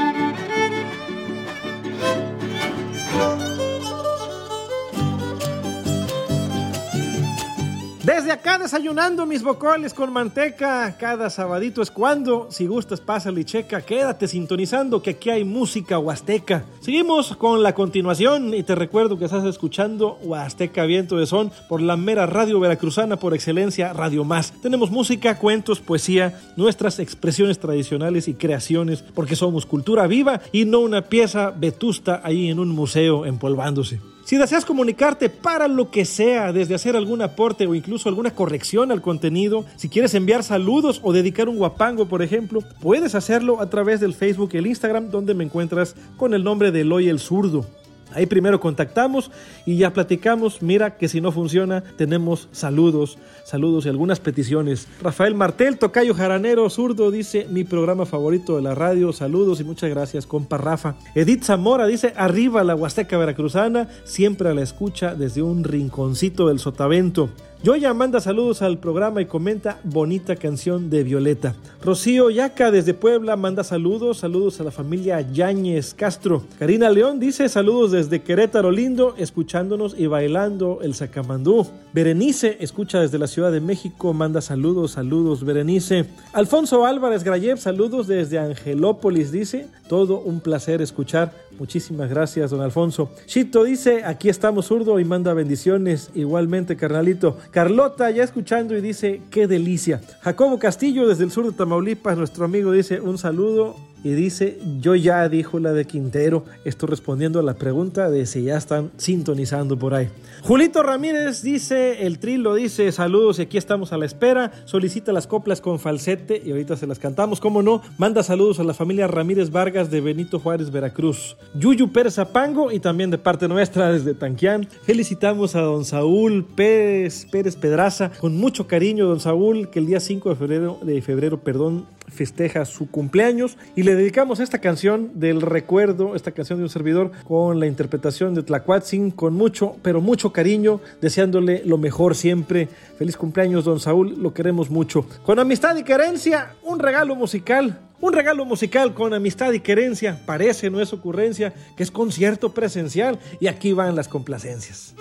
Desde 8.22 8.34
acá 8.34 8.60
desayunando 8.60 9.26
mis 9.26 9.42
bocoles 9.42 9.96
con 9.96 10.14
manteca, 10.14 10.96
cada 11.00 11.32
sabadito 11.32 11.82
es 11.82 11.90
cuando, 11.90 12.50
si 12.52 12.68
gustas 12.68 13.02
pásale 13.02 13.42
y 13.42 13.46
checa, 13.46 13.82
quédate 13.82 14.28
sintonizando 14.28 15.02
que 15.02 15.10
aquí 15.10 15.32
hay 15.32 15.44
música 15.44 15.98
huasteca. 15.98 16.64
Seguimos 16.82 17.36
con 17.36 17.64
la 17.64 17.74
continuación 17.74 18.54
y 18.54 18.62
te 18.62 18.76
recuerdo 18.76 19.18
que 19.18 19.26
estás 19.26 19.44
escuchando 19.46 20.20
Huasteca 20.22 20.86
Viento 20.86 21.18
de 21.18 21.26
Son 21.26 21.52
por 21.68 21.82
la 21.82 21.98
mera 21.98 22.28
radio 22.28 22.60
veracruzana 22.60 23.18
por 23.18 23.34
excelencia 23.34 23.92
Radio 23.92 24.24
Más. 24.24 24.54
Tenemos 24.62 24.92
música, 24.92 25.40
cuentos, 25.40 25.80
poesía, 25.80 26.40
nuestras 26.58 27.00
expresiones 27.00 27.58
tradicionales 27.58 28.28
y 28.28 28.36
creaciones 28.36 29.02
porque 29.02 29.36
somos 29.36 29.66
cultura 29.66 30.06
viva 30.06 30.42
y 30.52 30.66
no 30.66 30.82
una 30.82 31.02
pieza 31.02 31.50
vetusta 31.50 32.22
ahí 32.24 32.52
en 32.52 32.60
un 32.60 32.70
museo 32.70 33.26
empolvándose. 33.26 34.11
Si 34.32 34.38
deseas 34.38 34.64
comunicarte 34.64 35.28
para 35.28 35.68
lo 35.68 35.92
que 35.92 36.06
sea, 36.06 36.54
desde 36.54 36.74
hacer 36.74 36.96
algún 36.96 37.22
aporte 37.22 37.68
o 37.68 37.76
incluso 37.76 38.08
alguna 38.08 38.32
corrección 38.32 38.90
al 38.90 39.02
contenido, 39.02 39.66
si 39.76 39.90
quieres 39.90 40.14
enviar 40.14 40.42
saludos 40.42 41.02
o 41.04 41.12
dedicar 41.12 41.50
un 41.50 41.58
guapango, 41.58 42.06
por 42.08 42.22
ejemplo, 42.22 42.64
puedes 42.80 43.14
hacerlo 43.14 43.60
a 43.60 43.70
través 43.70 44.00
del 44.00 44.14
Facebook 44.14 44.52
y 44.54 44.58
el 44.60 44.68
Instagram, 44.68 45.10
donde 45.10 45.34
me 45.34 45.44
encuentras 45.44 45.98
con 46.16 46.34
el 46.34 46.46
nombre 46.46 46.72
de 46.72 46.80
Eloy 46.80 47.10
el 47.10 47.20
Zurdo. 47.20 47.66
Ahí 48.14 48.26
primero 48.26 48.60
contactamos 48.60 49.32
y 49.66 49.78
ya 49.78 49.94
platicamos. 49.94 50.62
Mira 50.62 50.98
que 50.98 51.08
si 51.08 51.22
no 51.22 51.32
funciona, 51.32 51.82
tenemos 51.82 52.48
saludos, 52.52 53.18
saludos 53.46 53.86
y 53.86 53.90
algunas 53.90 54.20
peticiones. 54.20 54.88
Rafael 55.02 55.36
Martel, 55.36 55.78
Tocayo 55.78 56.14
Jaranero, 56.14 56.70
zurdo, 56.70 57.12
dice 57.12 57.48
mi 57.50 57.64
programa 57.64 58.06
favorito 58.06 58.56
de 58.56 58.62
la 58.62 58.76
radio. 58.76 59.14
Saludos 59.14 59.60
y 59.60 59.64
muchas 59.64 59.90
gracias, 59.90 60.26
compa 60.26 60.58
Rafa. 60.58 60.96
Edith 61.16 61.44
Zamora 61.44 61.88
dice 61.88 62.14
arriba 62.16 62.64
la 62.64 62.76
Huasteca 62.76 63.18
Veracruzana, 63.18 63.90
siempre 64.04 64.50
a 64.50 64.54
la 64.54 64.62
escucha 64.62 65.16
desde 65.16 65.42
un 65.42 65.64
rinconcito 65.64 66.48
del 66.48 66.60
Sotavento. 66.60 67.30
Joya 67.64 67.94
manda 67.94 68.20
saludos 68.20 68.64
al 68.64 68.80
programa 68.80 69.22
y 69.22 69.28
comenta 69.28 69.80
bonita 69.84 70.36
canción 70.36 70.90
de 70.90 71.04
Violeta. 71.04 71.54
Rocío 71.84 72.32
Yaca 72.32 72.72
desde 72.72 72.96
Puebla 72.96 73.36
manda 73.36 73.64
saludos, 73.64 74.18
saludos 74.18 74.60
a 74.60 74.64
la 74.64 74.72
familia 74.72 75.22
Yáñez 75.22 75.94
Castro. 75.94 76.42
Karina 76.58 76.90
León 76.90 77.20
dice 77.20 77.50
saludos 77.50 77.92
desde 77.92 78.24
Querétaro 78.24 78.72
Lindo, 78.72 79.14
escuchándonos 79.16 79.94
y 79.96 80.08
bailando 80.08 80.80
el 80.82 80.96
sacamandú. 80.96 81.68
Berenice 81.94 82.58
escucha 82.62 83.00
desde 83.00 83.20
la 83.20 83.28
Ciudad 83.28 83.52
de 83.52 83.62
México, 83.62 84.12
manda 84.12 84.42
saludos, 84.42 84.94
saludos 84.94 85.44
Berenice. 85.44 86.08
Alfonso 86.34 86.88
Álvarez 86.88 87.24
Grayev, 87.24 87.60
saludos 87.60 88.08
desde 88.08 88.40
Angelópolis, 88.40 89.32
dice, 89.32 89.68
todo 89.88 90.20
un 90.20 90.40
placer 90.40 90.82
escuchar. 90.82 91.32
Muchísimas 91.60 92.10
gracias, 92.10 92.52
don 92.52 92.62
Alfonso. 92.62 93.12
Chito 93.26 93.64
dice, 93.64 94.04
aquí 94.04 94.30
estamos 94.30 94.66
zurdo 94.66 95.00
y 95.00 95.06
manda 95.06 95.34
bendiciones. 95.34 96.10
Igualmente, 96.16 96.76
carnalito. 96.76 97.38
Carlota 97.52 98.10
ya 98.10 98.24
escuchando 98.24 98.76
y 98.76 98.82
dice, 98.82 99.22
qué 99.30 99.48
delicia. 99.48 100.02
Jacobo 100.22 100.58
Castillo 100.58 101.08
desde 101.08 101.24
el 101.24 101.32
sur 101.32 101.46
de 101.46 101.52
Tamaulipas, 101.52 102.18
nuestro 102.18 102.46
amigo, 102.46 102.72
dice, 102.72 103.00
un 103.00 103.18
saludo 103.18 103.76
y 104.04 104.14
dice, 104.14 104.60
yo 104.80 104.96
ya, 104.96 105.28
dijo 105.30 105.60
la 105.60 105.74
de 105.74 105.86
Quintero. 105.86 106.46
Esto 106.66 106.88
respondiendo 106.88 107.40
a 107.40 107.44
la 107.44 107.54
pregunta 107.54 108.10
de 108.10 108.26
si 108.26 108.44
ya 108.44 108.58
están 108.58 108.92
sintonizando 108.98 109.78
por 109.78 109.94
ahí. 109.94 110.10
Julito 110.42 110.82
Ramírez 110.82 111.44
dice, 111.44 112.06
el 112.06 112.18
trilo 112.18 112.56
dice, 112.56 112.92
saludos 112.92 113.40
y 113.40 113.44
aquí 113.44 113.58
estamos 113.58 113.94
a 113.94 113.98
la 113.98 114.06
espera. 114.06 114.52
Solicita 114.66 115.12
las 115.12 115.28
coplas 115.28 115.62
con 115.62 115.80
falsete 115.80 116.42
y 116.44 116.52
ahorita 116.52 116.76
se 116.78 116.88
las 116.88 116.98
cantamos, 116.98 117.40
¿cómo 117.40 117.62
no? 117.62 117.82
Manda 117.98 118.24
saludos 118.24 118.60
a 118.60 118.64
la 118.64 118.74
familia 118.74 119.08
Ramírez 119.08 119.52
Vargas 119.52 119.92
de 119.92 120.02
Benito 120.02 120.40
Juárez, 120.40 120.72
Veracruz. 120.72 121.38
Yuyu 121.54 121.92
Pérez 121.92 122.16
Zapango 122.16 122.72
y 122.72 122.80
también 122.80 123.12
de 123.12 123.18
parte 123.18 123.48
nuestra 123.48 123.92
desde 123.92 124.16
Tanquián. 124.16 124.68
Felicitamos 124.84 125.56
a 125.56 125.62
don 125.62 125.86
Saúl 125.86 126.44
Pérez, 126.56 127.28
Pérez 127.32 127.56
Pedraza 127.56 128.12
con 128.20 128.36
mucho 128.38 128.68
cariño, 128.68 129.06
don 129.06 129.20
Saúl, 129.20 129.70
que 129.70 129.80
el 129.80 129.86
día 129.86 130.00
5 130.00 130.30
de 130.30 130.36
febrero, 130.36 130.80
de 130.82 131.02
febrero, 131.02 131.40
perdón, 131.40 131.86
festeja 132.12 132.66
su 132.66 132.90
cumpleaños 132.90 133.58
y 133.76 133.84
le 133.84 133.96
dedicamos 133.96 134.40
esta 134.40 134.60
canción 134.60 135.12
del 135.16 135.42
recuerdo, 135.42 136.16
esta 136.16 136.32
canción 136.32 136.60
de 136.60 136.64
un 136.64 136.70
servidor 136.70 137.12
con 137.24 137.60
la 137.60 137.68
interpretación 137.68 138.36
de 138.36 138.44
Tlacuatzin 138.44 139.12
con 139.12 139.34
mucho, 139.34 139.78
pero 139.82 140.02
mucho 140.02 140.32
cariño, 140.32 140.82
deseándole 141.02 141.64
lo 141.66 141.78
mejor 141.78 142.16
siempre. 142.16 142.68
Feliz 142.98 143.18
cumpleaños, 143.18 143.66
don 143.66 143.80
Saúl, 143.80 144.22
lo 144.22 144.34
queremos 144.34 144.70
mucho. 144.70 145.06
Con 145.24 145.40
amistad 145.40 145.76
y 145.78 145.84
querencia, 145.84 146.56
un 146.64 146.80
regalo 146.80 147.16
musical. 147.16 147.80
Un 148.00 148.14
regalo 148.14 148.46
musical 148.46 148.96
con 148.96 149.14
amistad 149.14 149.52
y 149.54 149.60
querencia. 149.60 150.20
Parece, 150.26 150.72
no 150.72 150.82
es 150.82 150.92
ocurrencia, 150.92 151.54
que 151.78 151.84
es 151.84 151.92
concierto 151.92 152.52
presencial 152.52 153.20
y 153.40 153.48
aquí 153.48 153.74
van 153.74 153.96
las 153.96 154.08
complacencias. 154.08 154.96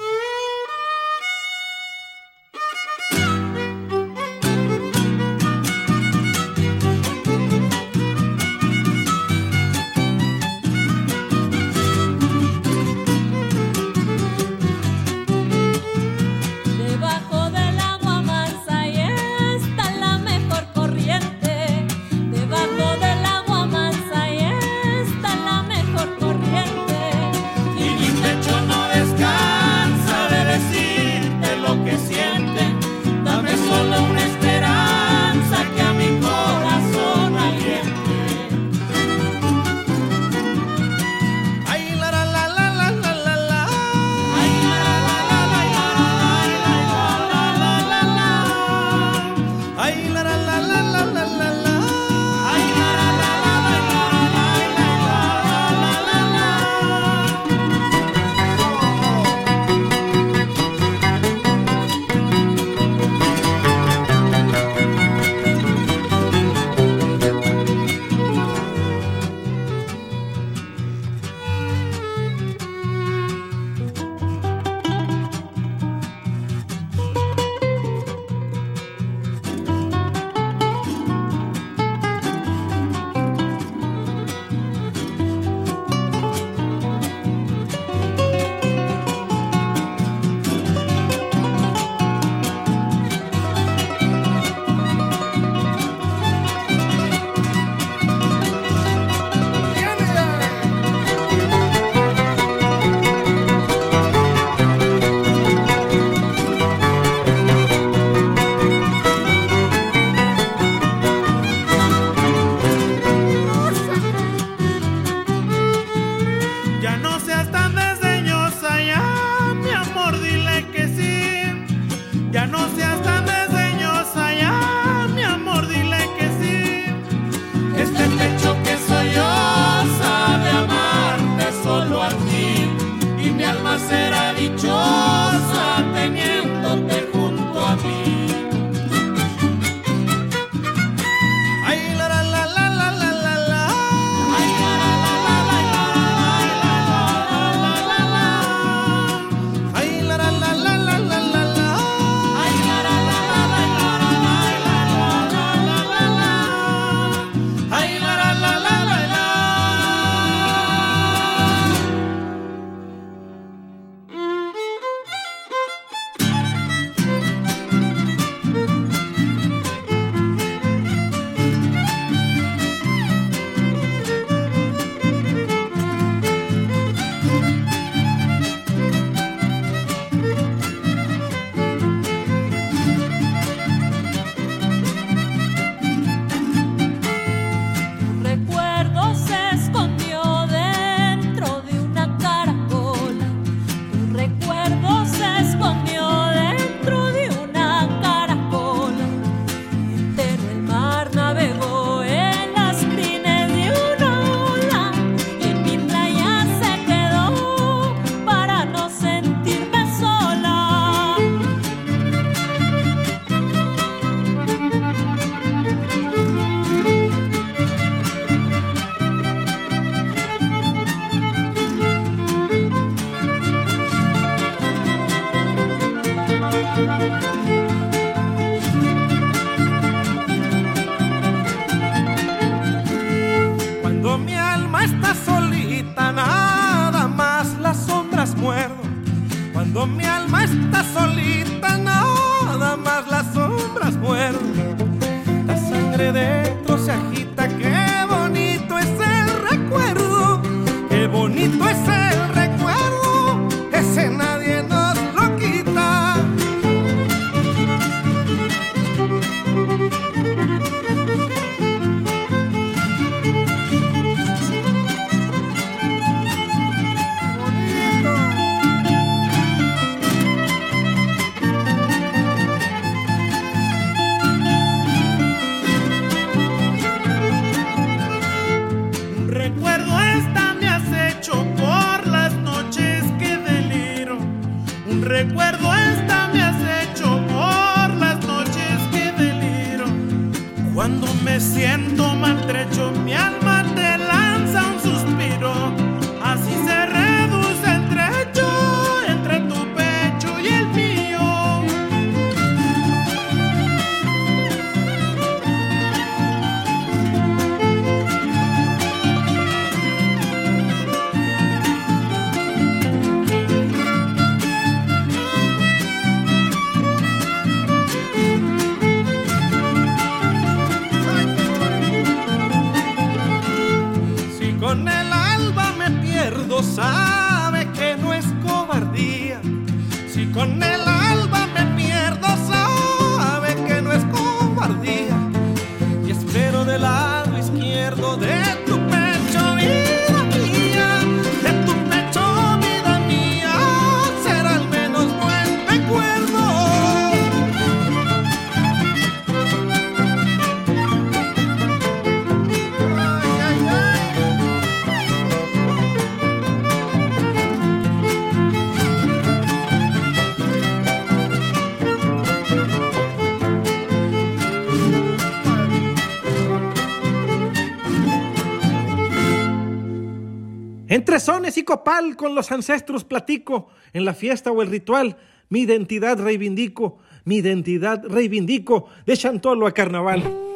Entre 370.91 371.20
sones 371.20 371.57
y 371.57 371.62
copal 371.62 372.16
con 372.16 372.34
los 372.34 372.51
ancestros 372.51 373.05
platico, 373.05 373.68
en 373.93 374.05
la 374.05 374.12
fiesta 374.12 374.51
o 374.51 374.61
el 374.61 374.68
ritual, 374.68 375.16
mi 375.49 375.61
identidad 375.61 376.18
reivindico, 376.18 376.99
mi 377.24 377.36
identidad 377.36 378.05
reivindico, 378.09 378.88
de 379.07 379.16
Chantolo 379.16 379.68
a 379.68 379.72
carnaval. 379.72 380.49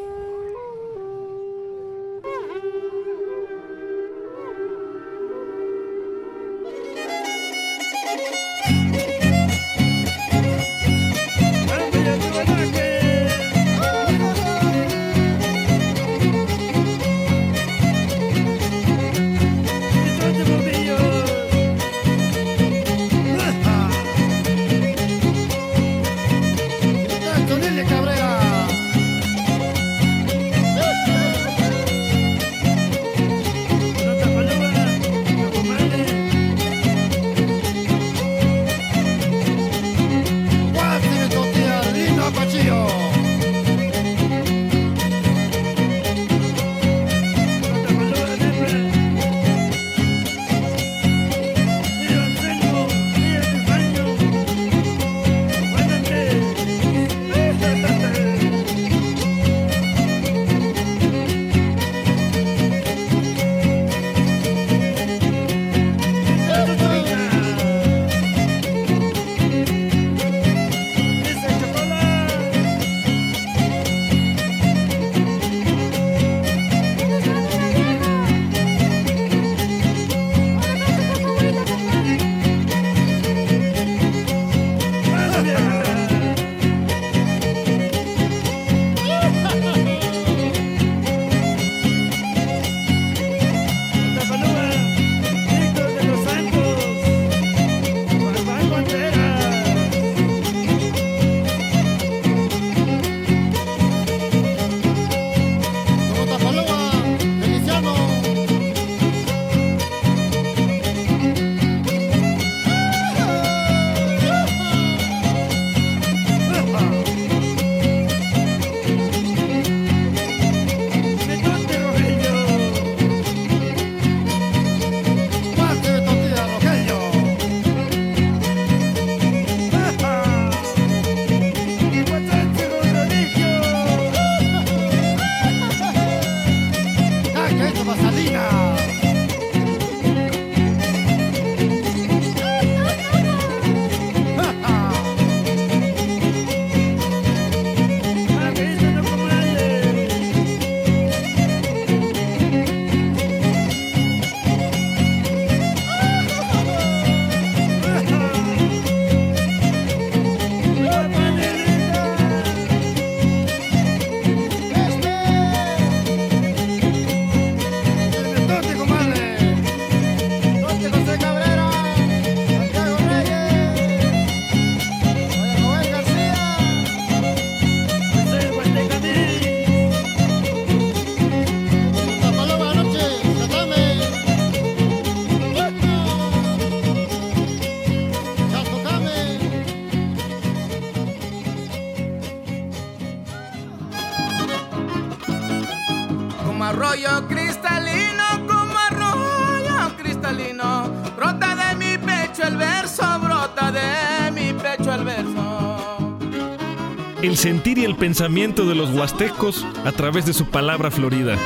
El 207.95 207.99
pensamiento 207.99 208.65
de 208.65 208.75
los 208.75 208.93
huastecos 208.93 209.65
a 209.85 209.91
través 209.93 210.25
de 210.25 210.33
su 210.33 210.45
palabra 210.45 210.91
florida. 210.91 211.37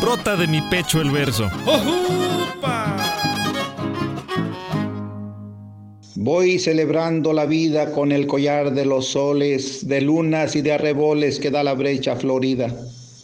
Brota 0.00 0.36
de 0.36 0.46
mi 0.46 0.60
pecho 0.62 1.00
el 1.00 1.10
verso. 1.10 1.50
Voy 6.14 6.58
celebrando 6.60 7.32
la 7.32 7.46
vida 7.46 7.90
con 7.90 8.12
el 8.12 8.28
collar 8.28 8.72
de 8.72 8.84
los 8.84 9.06
soles, 9.08 9.88
de 9.88 10.02
lunas 10.02 10.54
y 10.54 10.60
de 10.62 10.72
arreboles 10.72 11.40
que 11.40 11.50
da 11.50 11.64
la 11.64 11.74
brecha 11.74 12.14
florida. 12.14 12.72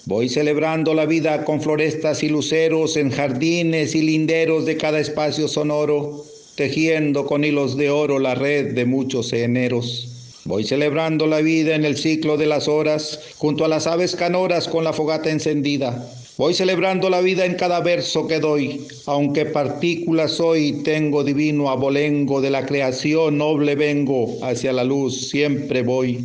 Voy 0.07 0.29
celebrando 0.29 0.95
la 0.95 1.07
vida 1.07 1.45
con 1.45 1.61
florestas 1.61 2.25
y 2.25 2.29
luceros 2.29 2.97
en 2.97 3.11
jardines 3.11 3.95
y 3.95 4.03
linderos 4.03 4.65
de 4.65 4.77
cada 4.77 4.99
espacio 4.99 5.47
sonoro, 5.47 6.25
tejiendo 6.57 7.25
con 7.25 7.45
hilos 7.45 7.77
de 7.77 7.91
oro 7.91 8.19
la 8.19 8.35
red 8.35 8.75
de 8.75 8.85
muchos 8.85 9.33
eneros. 9.33 10.16
Voy 10.47 10.63
celebrando 10.63 11.27
la 11.27 11.41
vida 11.41 11.75
en 11.75 11.85
el 11.85 11.97
ciclo 11.97 12.37
de 12.37 12.47
las 12.47 12.69
horas, 12.69 13.19
junto 13.37 13.65
a 13.65 13.69
las 13.69 13.89
aves 13.89 14.15
canoras 14.15 14.69
con 14.69 14.85
la 14.85 14.93
fogata 14.93 15.29
encendida. 15.29 16.09
Voy 16.37 16.55
celebrando 16.55 17.11
la 17.11 17.21
vida 17.21 17.45
en 17.45 17.57
cada 17.57 17.81
verso 17.81 18.29
que 18.29 18.39
doy, 18.39 18.87
aunque 19.07 19.47
partícula 19.47 20.29
soy, 20.29 20.85
tengo 20.85 21.25
divino 21.25 21.69
abolengo 21.69 22.41
de 22.41 22.51
la 22.51 22.65
creación 22.65 23.39
noble 23.39 23.75
vengo, 23.75 24.39
hacia 24.41 24.73
la 24.73 24.85
luz 24.85 25.31
siempre 25.31 25.83
voy. 25.83 26.25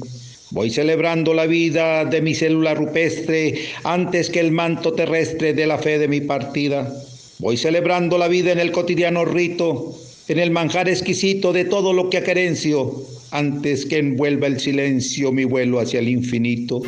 Voy 0.52 0.70
celebrando 0.70 1.34
la 1.34 1.48
vida 1.48 2.06
de 2.06 2.22
mi 2.22 2.36
célula 2.36 2.76
rupestre 2.76 3.56
antes 3.84 4.30
que 4.30 4.40
el 4.40 4.52
manto 4.52 4.94
terrestre 4.94 5.56
de 5.56 5.66
la 5.66 5.80
fe 5.80 5.98
de 5.98 6.08
mi 6.08 6.22
partida. 6.22 6.94
Voy 7.40 7.58
celebrando 7.58 8.20
la 8.20 8.28
vida 8.28 8.52
en 8.52 8.60
el 8.60 8.72
cotidiano 8.72 9.26
rito, 9.26 9.98
en 10.28 10.38
el 10.38 10.52
manjar 10.52 10.90
exquisito 10.90 11.54
de 11.54 11.66
todo 11.66 11.92
lo 11.92 12.12
que 12.12 12.18
acerencio, 12.18 13.04
antes 13.32 13.86
que 13.86 13.98
envuelva 13.98 14.48
el 14.48 14.60
silencio 14.60 15.32
mi 15.32 15.46
vuelo 15.46 15.80
hacia 15.80 16.00
el 16.00 16.10
infinito. 16.10 16.82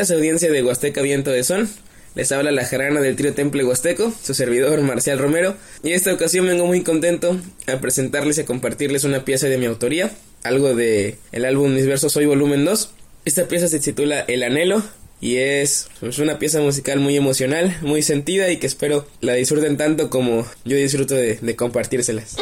Días, 0.00 0.10
audiencia 0.12 0.50
de 0.50 0.62
Huasteca 0.62 1.02
Viento 1.02 1.30
de 1.30 1.44
Son. 1.44 1.68
Les 2.14 2.32
habla 2.32 2.50
la 2.52 2.64
jarana 2.64 3.02
del 3.02 3.16
trío 3.16 3.34
Temple 3.34 3.64
Huasteco, 3.64 4.10
su 4.22 4.32
servidor 4.32 4.80
Marcial 4.80 5.18
Romero. 5.18 5.56
Y 5.82 5.88
en 5.88 5.94
esta 5.94 6.14
ocasión 6.14 6.46
vengo 6.46 6.64
muy 6.64 6.82
contento 6.82 7.38
a 7.66 7.80
presentarles 7.80 8.38
y 8.38 8.40
a 8.40 8.46
compartirles 8.46 9.04
una 9.04 9.26
pieza 9.26 9.48
de 9.48 9.58
mi 9.58 9.66
autoría, 9.66 10.10
algo 10.42 10.74
de 10.74 11.18
el 11.32 11.44
álbum 11.44 11.74
Mis 11.74 11.86
Versos 11.86 12.16
Hoy 12.16 12.24
Volumen 12.24 12.64
2. 12.64 12.92
Esta 13.26 13.46
pieza 13.46 13.68
se 13.68 13.78
titula 13.78 14.20
El 14.20 14.42
Anhelo 14.42 14.82
y 15.20 15.36
es 15.36 15.88
pues, 16.00 16.18
una 16.18 16.38
pieza 16.38 16.60
musical 16.60 16.98
muy 16.98 17.14
emocional, 17.18 17.76
muy 17.82 18.00
sentida 18.00 18.50
y 18.50 18.56
que 18.56 18.68
espero 18.68 19.06
la 19.20 19.34
disfruten 19.34 19.76
tanto 19.76 20.08
como 20.08 20.46
yo 20.64 20.78
disfruto 20.78 21.14
de, 21.14 21.34
de 21.42 21.56
compartírselas. 21.56 22.36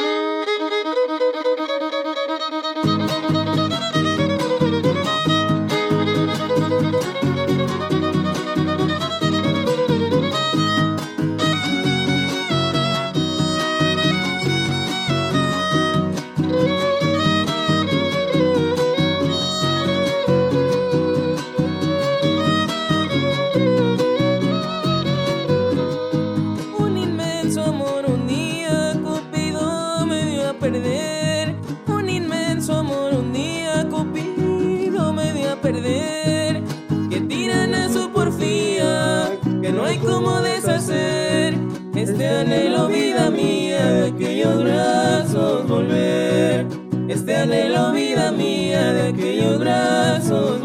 Este 47.28 47.42
anhelo, 47.42 47.92
vida 47.92 48.32
mía, 48.32 48.94
de 48.94 49.08
aquellos 49.08 49.58
brazos 49.58 50.62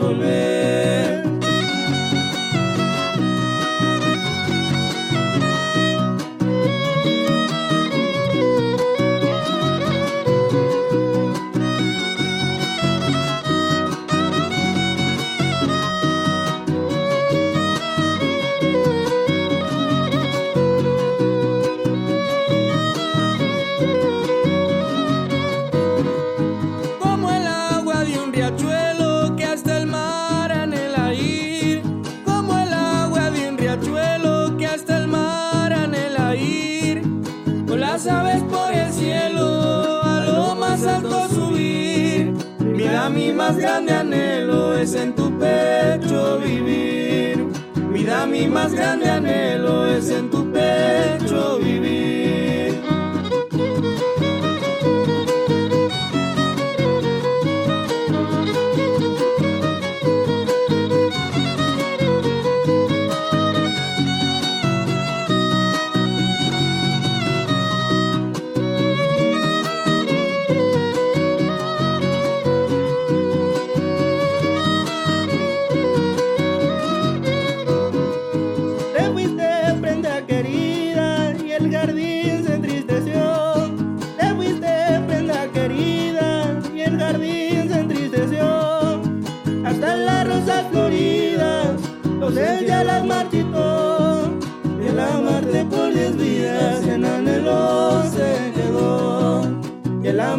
más 43.48 43.58
grande 43.58 43.91
anhelo 43.91 44.78
es 44.78 44.94
en 44.96 45.14
tu 45.14 45.38
pecho 45.38 46.39
vivir. 46.39 47.46
Vida, 47.91 48.26
mi 48.26 48.48
más 48.48 48.72
grande 48.74 49.10
anhelo 49.10 49.86
es 49.86 50.10
en 50.10 50.30
tu 50.30 50.50
pecho 50.50 51.58
vivir. 51.58 52.23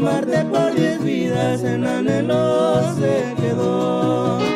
Amarte 0.07 0.45
por 0.45 0.75
diez 0.75 1.03
vidas 1.03 1.65
en 1.65 1.87
anhelo 1.87 2.95
se 2.95 3.35
quedó. 3.41 4.54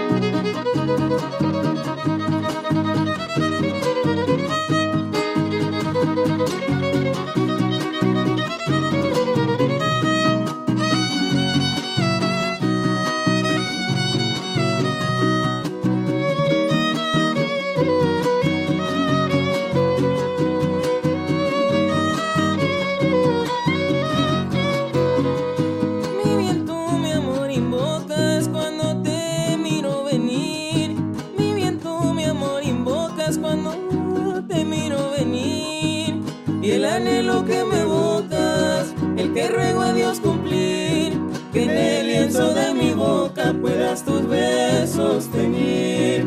Y 36.68 36.72
el 36.72 36.84
anhelo 36.84 37.46
que 37.46 37.64
me 37.64 37.82
botas, 37.82 38.92
el 39.16 39.32
que 39.32 39.48
ruego 39.48 39.80
a 39.80 39.94
Dios 39.94 40.20
cumplir. 40.20 41.18
Que 41.50 41.64
en 41.64 41.70
el 41.70 42.06
lienzo 42.06 42.52
de 42.52 42.74
mi 42.74 42.92
boca 42.92 43.54
puedas 43.58 44.04
tus 44.04 44.28
besos 44.28 45.30
tener. 45.30 46.26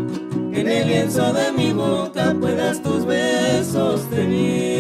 Que 0.52 0.62
en 0.62 0.68
el 0.68 0.88
lienzo 0.88 1.32
de 1.32 1.52
mi 1.52 1.74
boca 1.74 2.36
puedas 2.42 2.82
tus 2.82 3.06
besos 3.06 4.10
tener. 4.10 4.71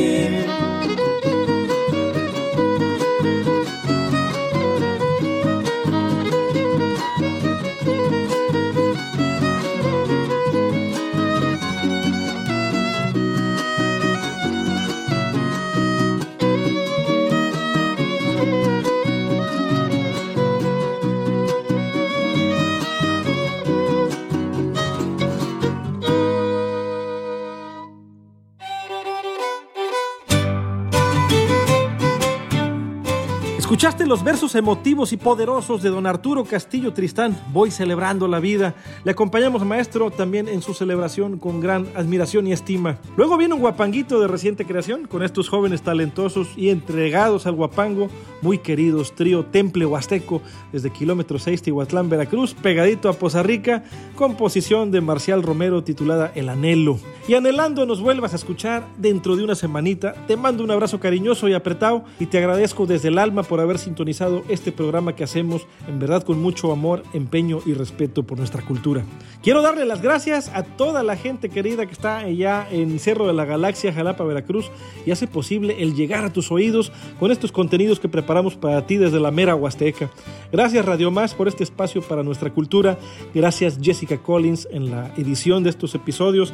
Escuchaste 33.81 34.05
los 34.05 34.23
versos 34.23 34.53
emotivos 34.53 35.11
y 35.11 35.17
poderosos 35.17 35.81
de 35.81 35.89
don 35.89 36.05
Arturo 36.05 36.45
Castillo 36.45 36.93
Tristán, 36.93 37.35
Voy 37.51 37.71
celebrando 37.71 38.27
la 38.27 38.39
vida. 38.39 38.75
Le 39.03 39.09
acompañamos, 39.09 39.65
maestro, 39.65 40.11
también 40.11 40.47
en 40.47 40.61
su 40.61 40.75
celebración 40.75 41.39
con 41.39 41.61
gran 41.61 41.87
admiración 41.95 42.45
y 42.45 42.53
estima. 42.53 42.99
Luego 43.17 43.37
viene 43.37 43.55
un 43.55 43.59
guapanguito 43.59 44.19
de 44.19 44.27
reciente 44.27 44.65
creación 44.65 45.07
con 45.07 45.23
estos 45.23 45.49
jóvenes 45.49 45.81
talentosos 45.81 46.49
y 46.55 46.69
entregados 46.69 47.47
al 47.47 47.55
guapango, 47.55 48.11
muy 48.43 48.59
queridos, 48.59 49.15
trío 49.15 49.45
Temple 49.45 49.87
Huasteco, 49.87 50.43
desde 50.71 50.91
kilómetro 50.91 51.39
6 51.39 51.63
Tihuatlán, 51.63 52.07
Veracruz, 52.07 52.53
pegadito 52.53 53.09
a 53.09 53.13
Poza 53.13 53.41
Rica, 53.41 53.83
composición 54.15 54.91
de 54.91 55.01
Marcial 55.01 55.41
Romero 55.41 55.83
titulada 55.83 56.31
El 56.35 56.49
Anhelo. 56.49 56.99
Y 57.27 57.33
anhelando 57.33 57.87
nos 57.87 57.99
vuelvas 57.99 58.33
a 58.33 58.35
escuchar 58.35 58.85
dentro 58.97 59.35
de 59.35 59.43
una 59.43 59.55
semanita, 59.55 60.13
te 60.27 60.37
mando 60.37 60.63
un 60.63 60.69
abrazo 60.69 60.99
cariñoso 60.99 61.49
y 61.49 61.55
apretado 61.55 62.03
y 62.19 62.27
te 62.27 62.37
agradezco 62.37 62.85
desde 62.85 63.07
el 63.07 63.17
alma 63.17 63.41
por 63.41 63.59
haber 63.59 63.70
sintonizado 63.77 64.43
este 64.49 64.71
programa 64.71 65.15
que 65.15 65.23
hacemos 65.23 65.67
en 65.87 65.99
verdad 65.99 66.23
con 66.23 66.41
mucho 66.41 66.71
amor, 66.71 67.03
empeño 67.13 67.59
y 67.65 67.73
respeto 67.73 68.23
por 68.23 68.37
nuestra 68.37 68.61
cultura. 68.63 69.03
Quiero 69.43 69.61
darle 69.61 69.85
las 69.85 70.01
gracias 70.01 70.49
a 70.53 70.63
toda 70.63 71.03
la 71.03 71.15
gente 71.15 71.49
querida 71.49 71.85
que 71.85 71.93
está 71.93 72.17
allá 72.17 72.67
en 72.71 72.99
Cerro 72.99 73.27
de 73.27 73.33
la 73.33 73.45
Galaxia, 73.45 73.93
Jalapa, 73.93 74.23
Veracruz 74.23 74.69
y 75.05 75.11
hace 75.11 75.27
posible 75.27 75.81
el 75.81 75.95
llegar 75.95 76.25
a 76.25 76.33
tus 76.33 76.51
oídos 76.51 76.91
con 77.19 77.31
estos 77.31 77.51
contenidos 77.51 77.99
que 77.99 78.09
preparamos 78.09 78.55
para 78.55 78.85
ti 78.85 78.97
desde 78.97 79.19
la 79.19 79.31
mera 79.31 79.55
Huasteca. 79.55 80.09
Gracias 80.51 80.85
Radio 80.85 81.11
Más 81.11 81.33
por 81.33 81.47
este 81.47 81.63
espacio 81.63 82.01
para 82.01 82.23
nuestra 82.23 82.53
cultura. 82.53 82.97
Gracias 83.33 83.79
Jessica 83.81 84.17
Collins 84.17 84.67
en 84.71 84.91
la 84.91 85.13
edición 85.17 85.63
de 85.63 85.69
estos 85.69 85.95
episodios. 85.95 86.53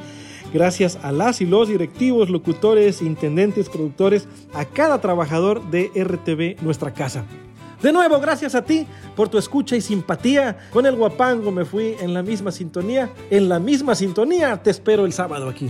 Gracias 0.58 0.98
a 1.04 1.12
las 1.12 1.40
y 1.40 1.46
los 1.46 1.68
directivos, 1.68 2.32
locutores, 2.32 3.04
intendentes, 3.04 3.70
productores, 3.70 4.28
a 4.56 4.66
cada 4.66 5.00
trabajador 5.00 5.70
de 5.70 5.92
RTV 5.94 6.64
Nuestra 6.64 6.96
Casa. 6.96 7.26
De 7.84 7.94
nuevo, 7.94 8.20
gracias 8.20 8.56
a 8.56 8.64
ti 8.64 8.88
por 9.16 9.30
tu 9.30 9.38
escucha 9.38 9.76
y 9.76 9.82
simpatía. 9.82 10.58
Con 10.72 10.88
el 10.88 10.96
guapango 10.96 11.52
me 11.52 11.64
fui 11.64 11.96
en 12.00 12.12
la 12.12 12.24
misma 12.24 12.52
sintonía. 12.52 13.12
En 13.30 13.50
la 13.50 13.60
misma 13.60 13.94
sintonía 13.94 14.58
te 14.64 14.72
espero 14.72 15.06
el 15.06 15.14
sábado 15.14 15.48
aquí. 15.48 15.70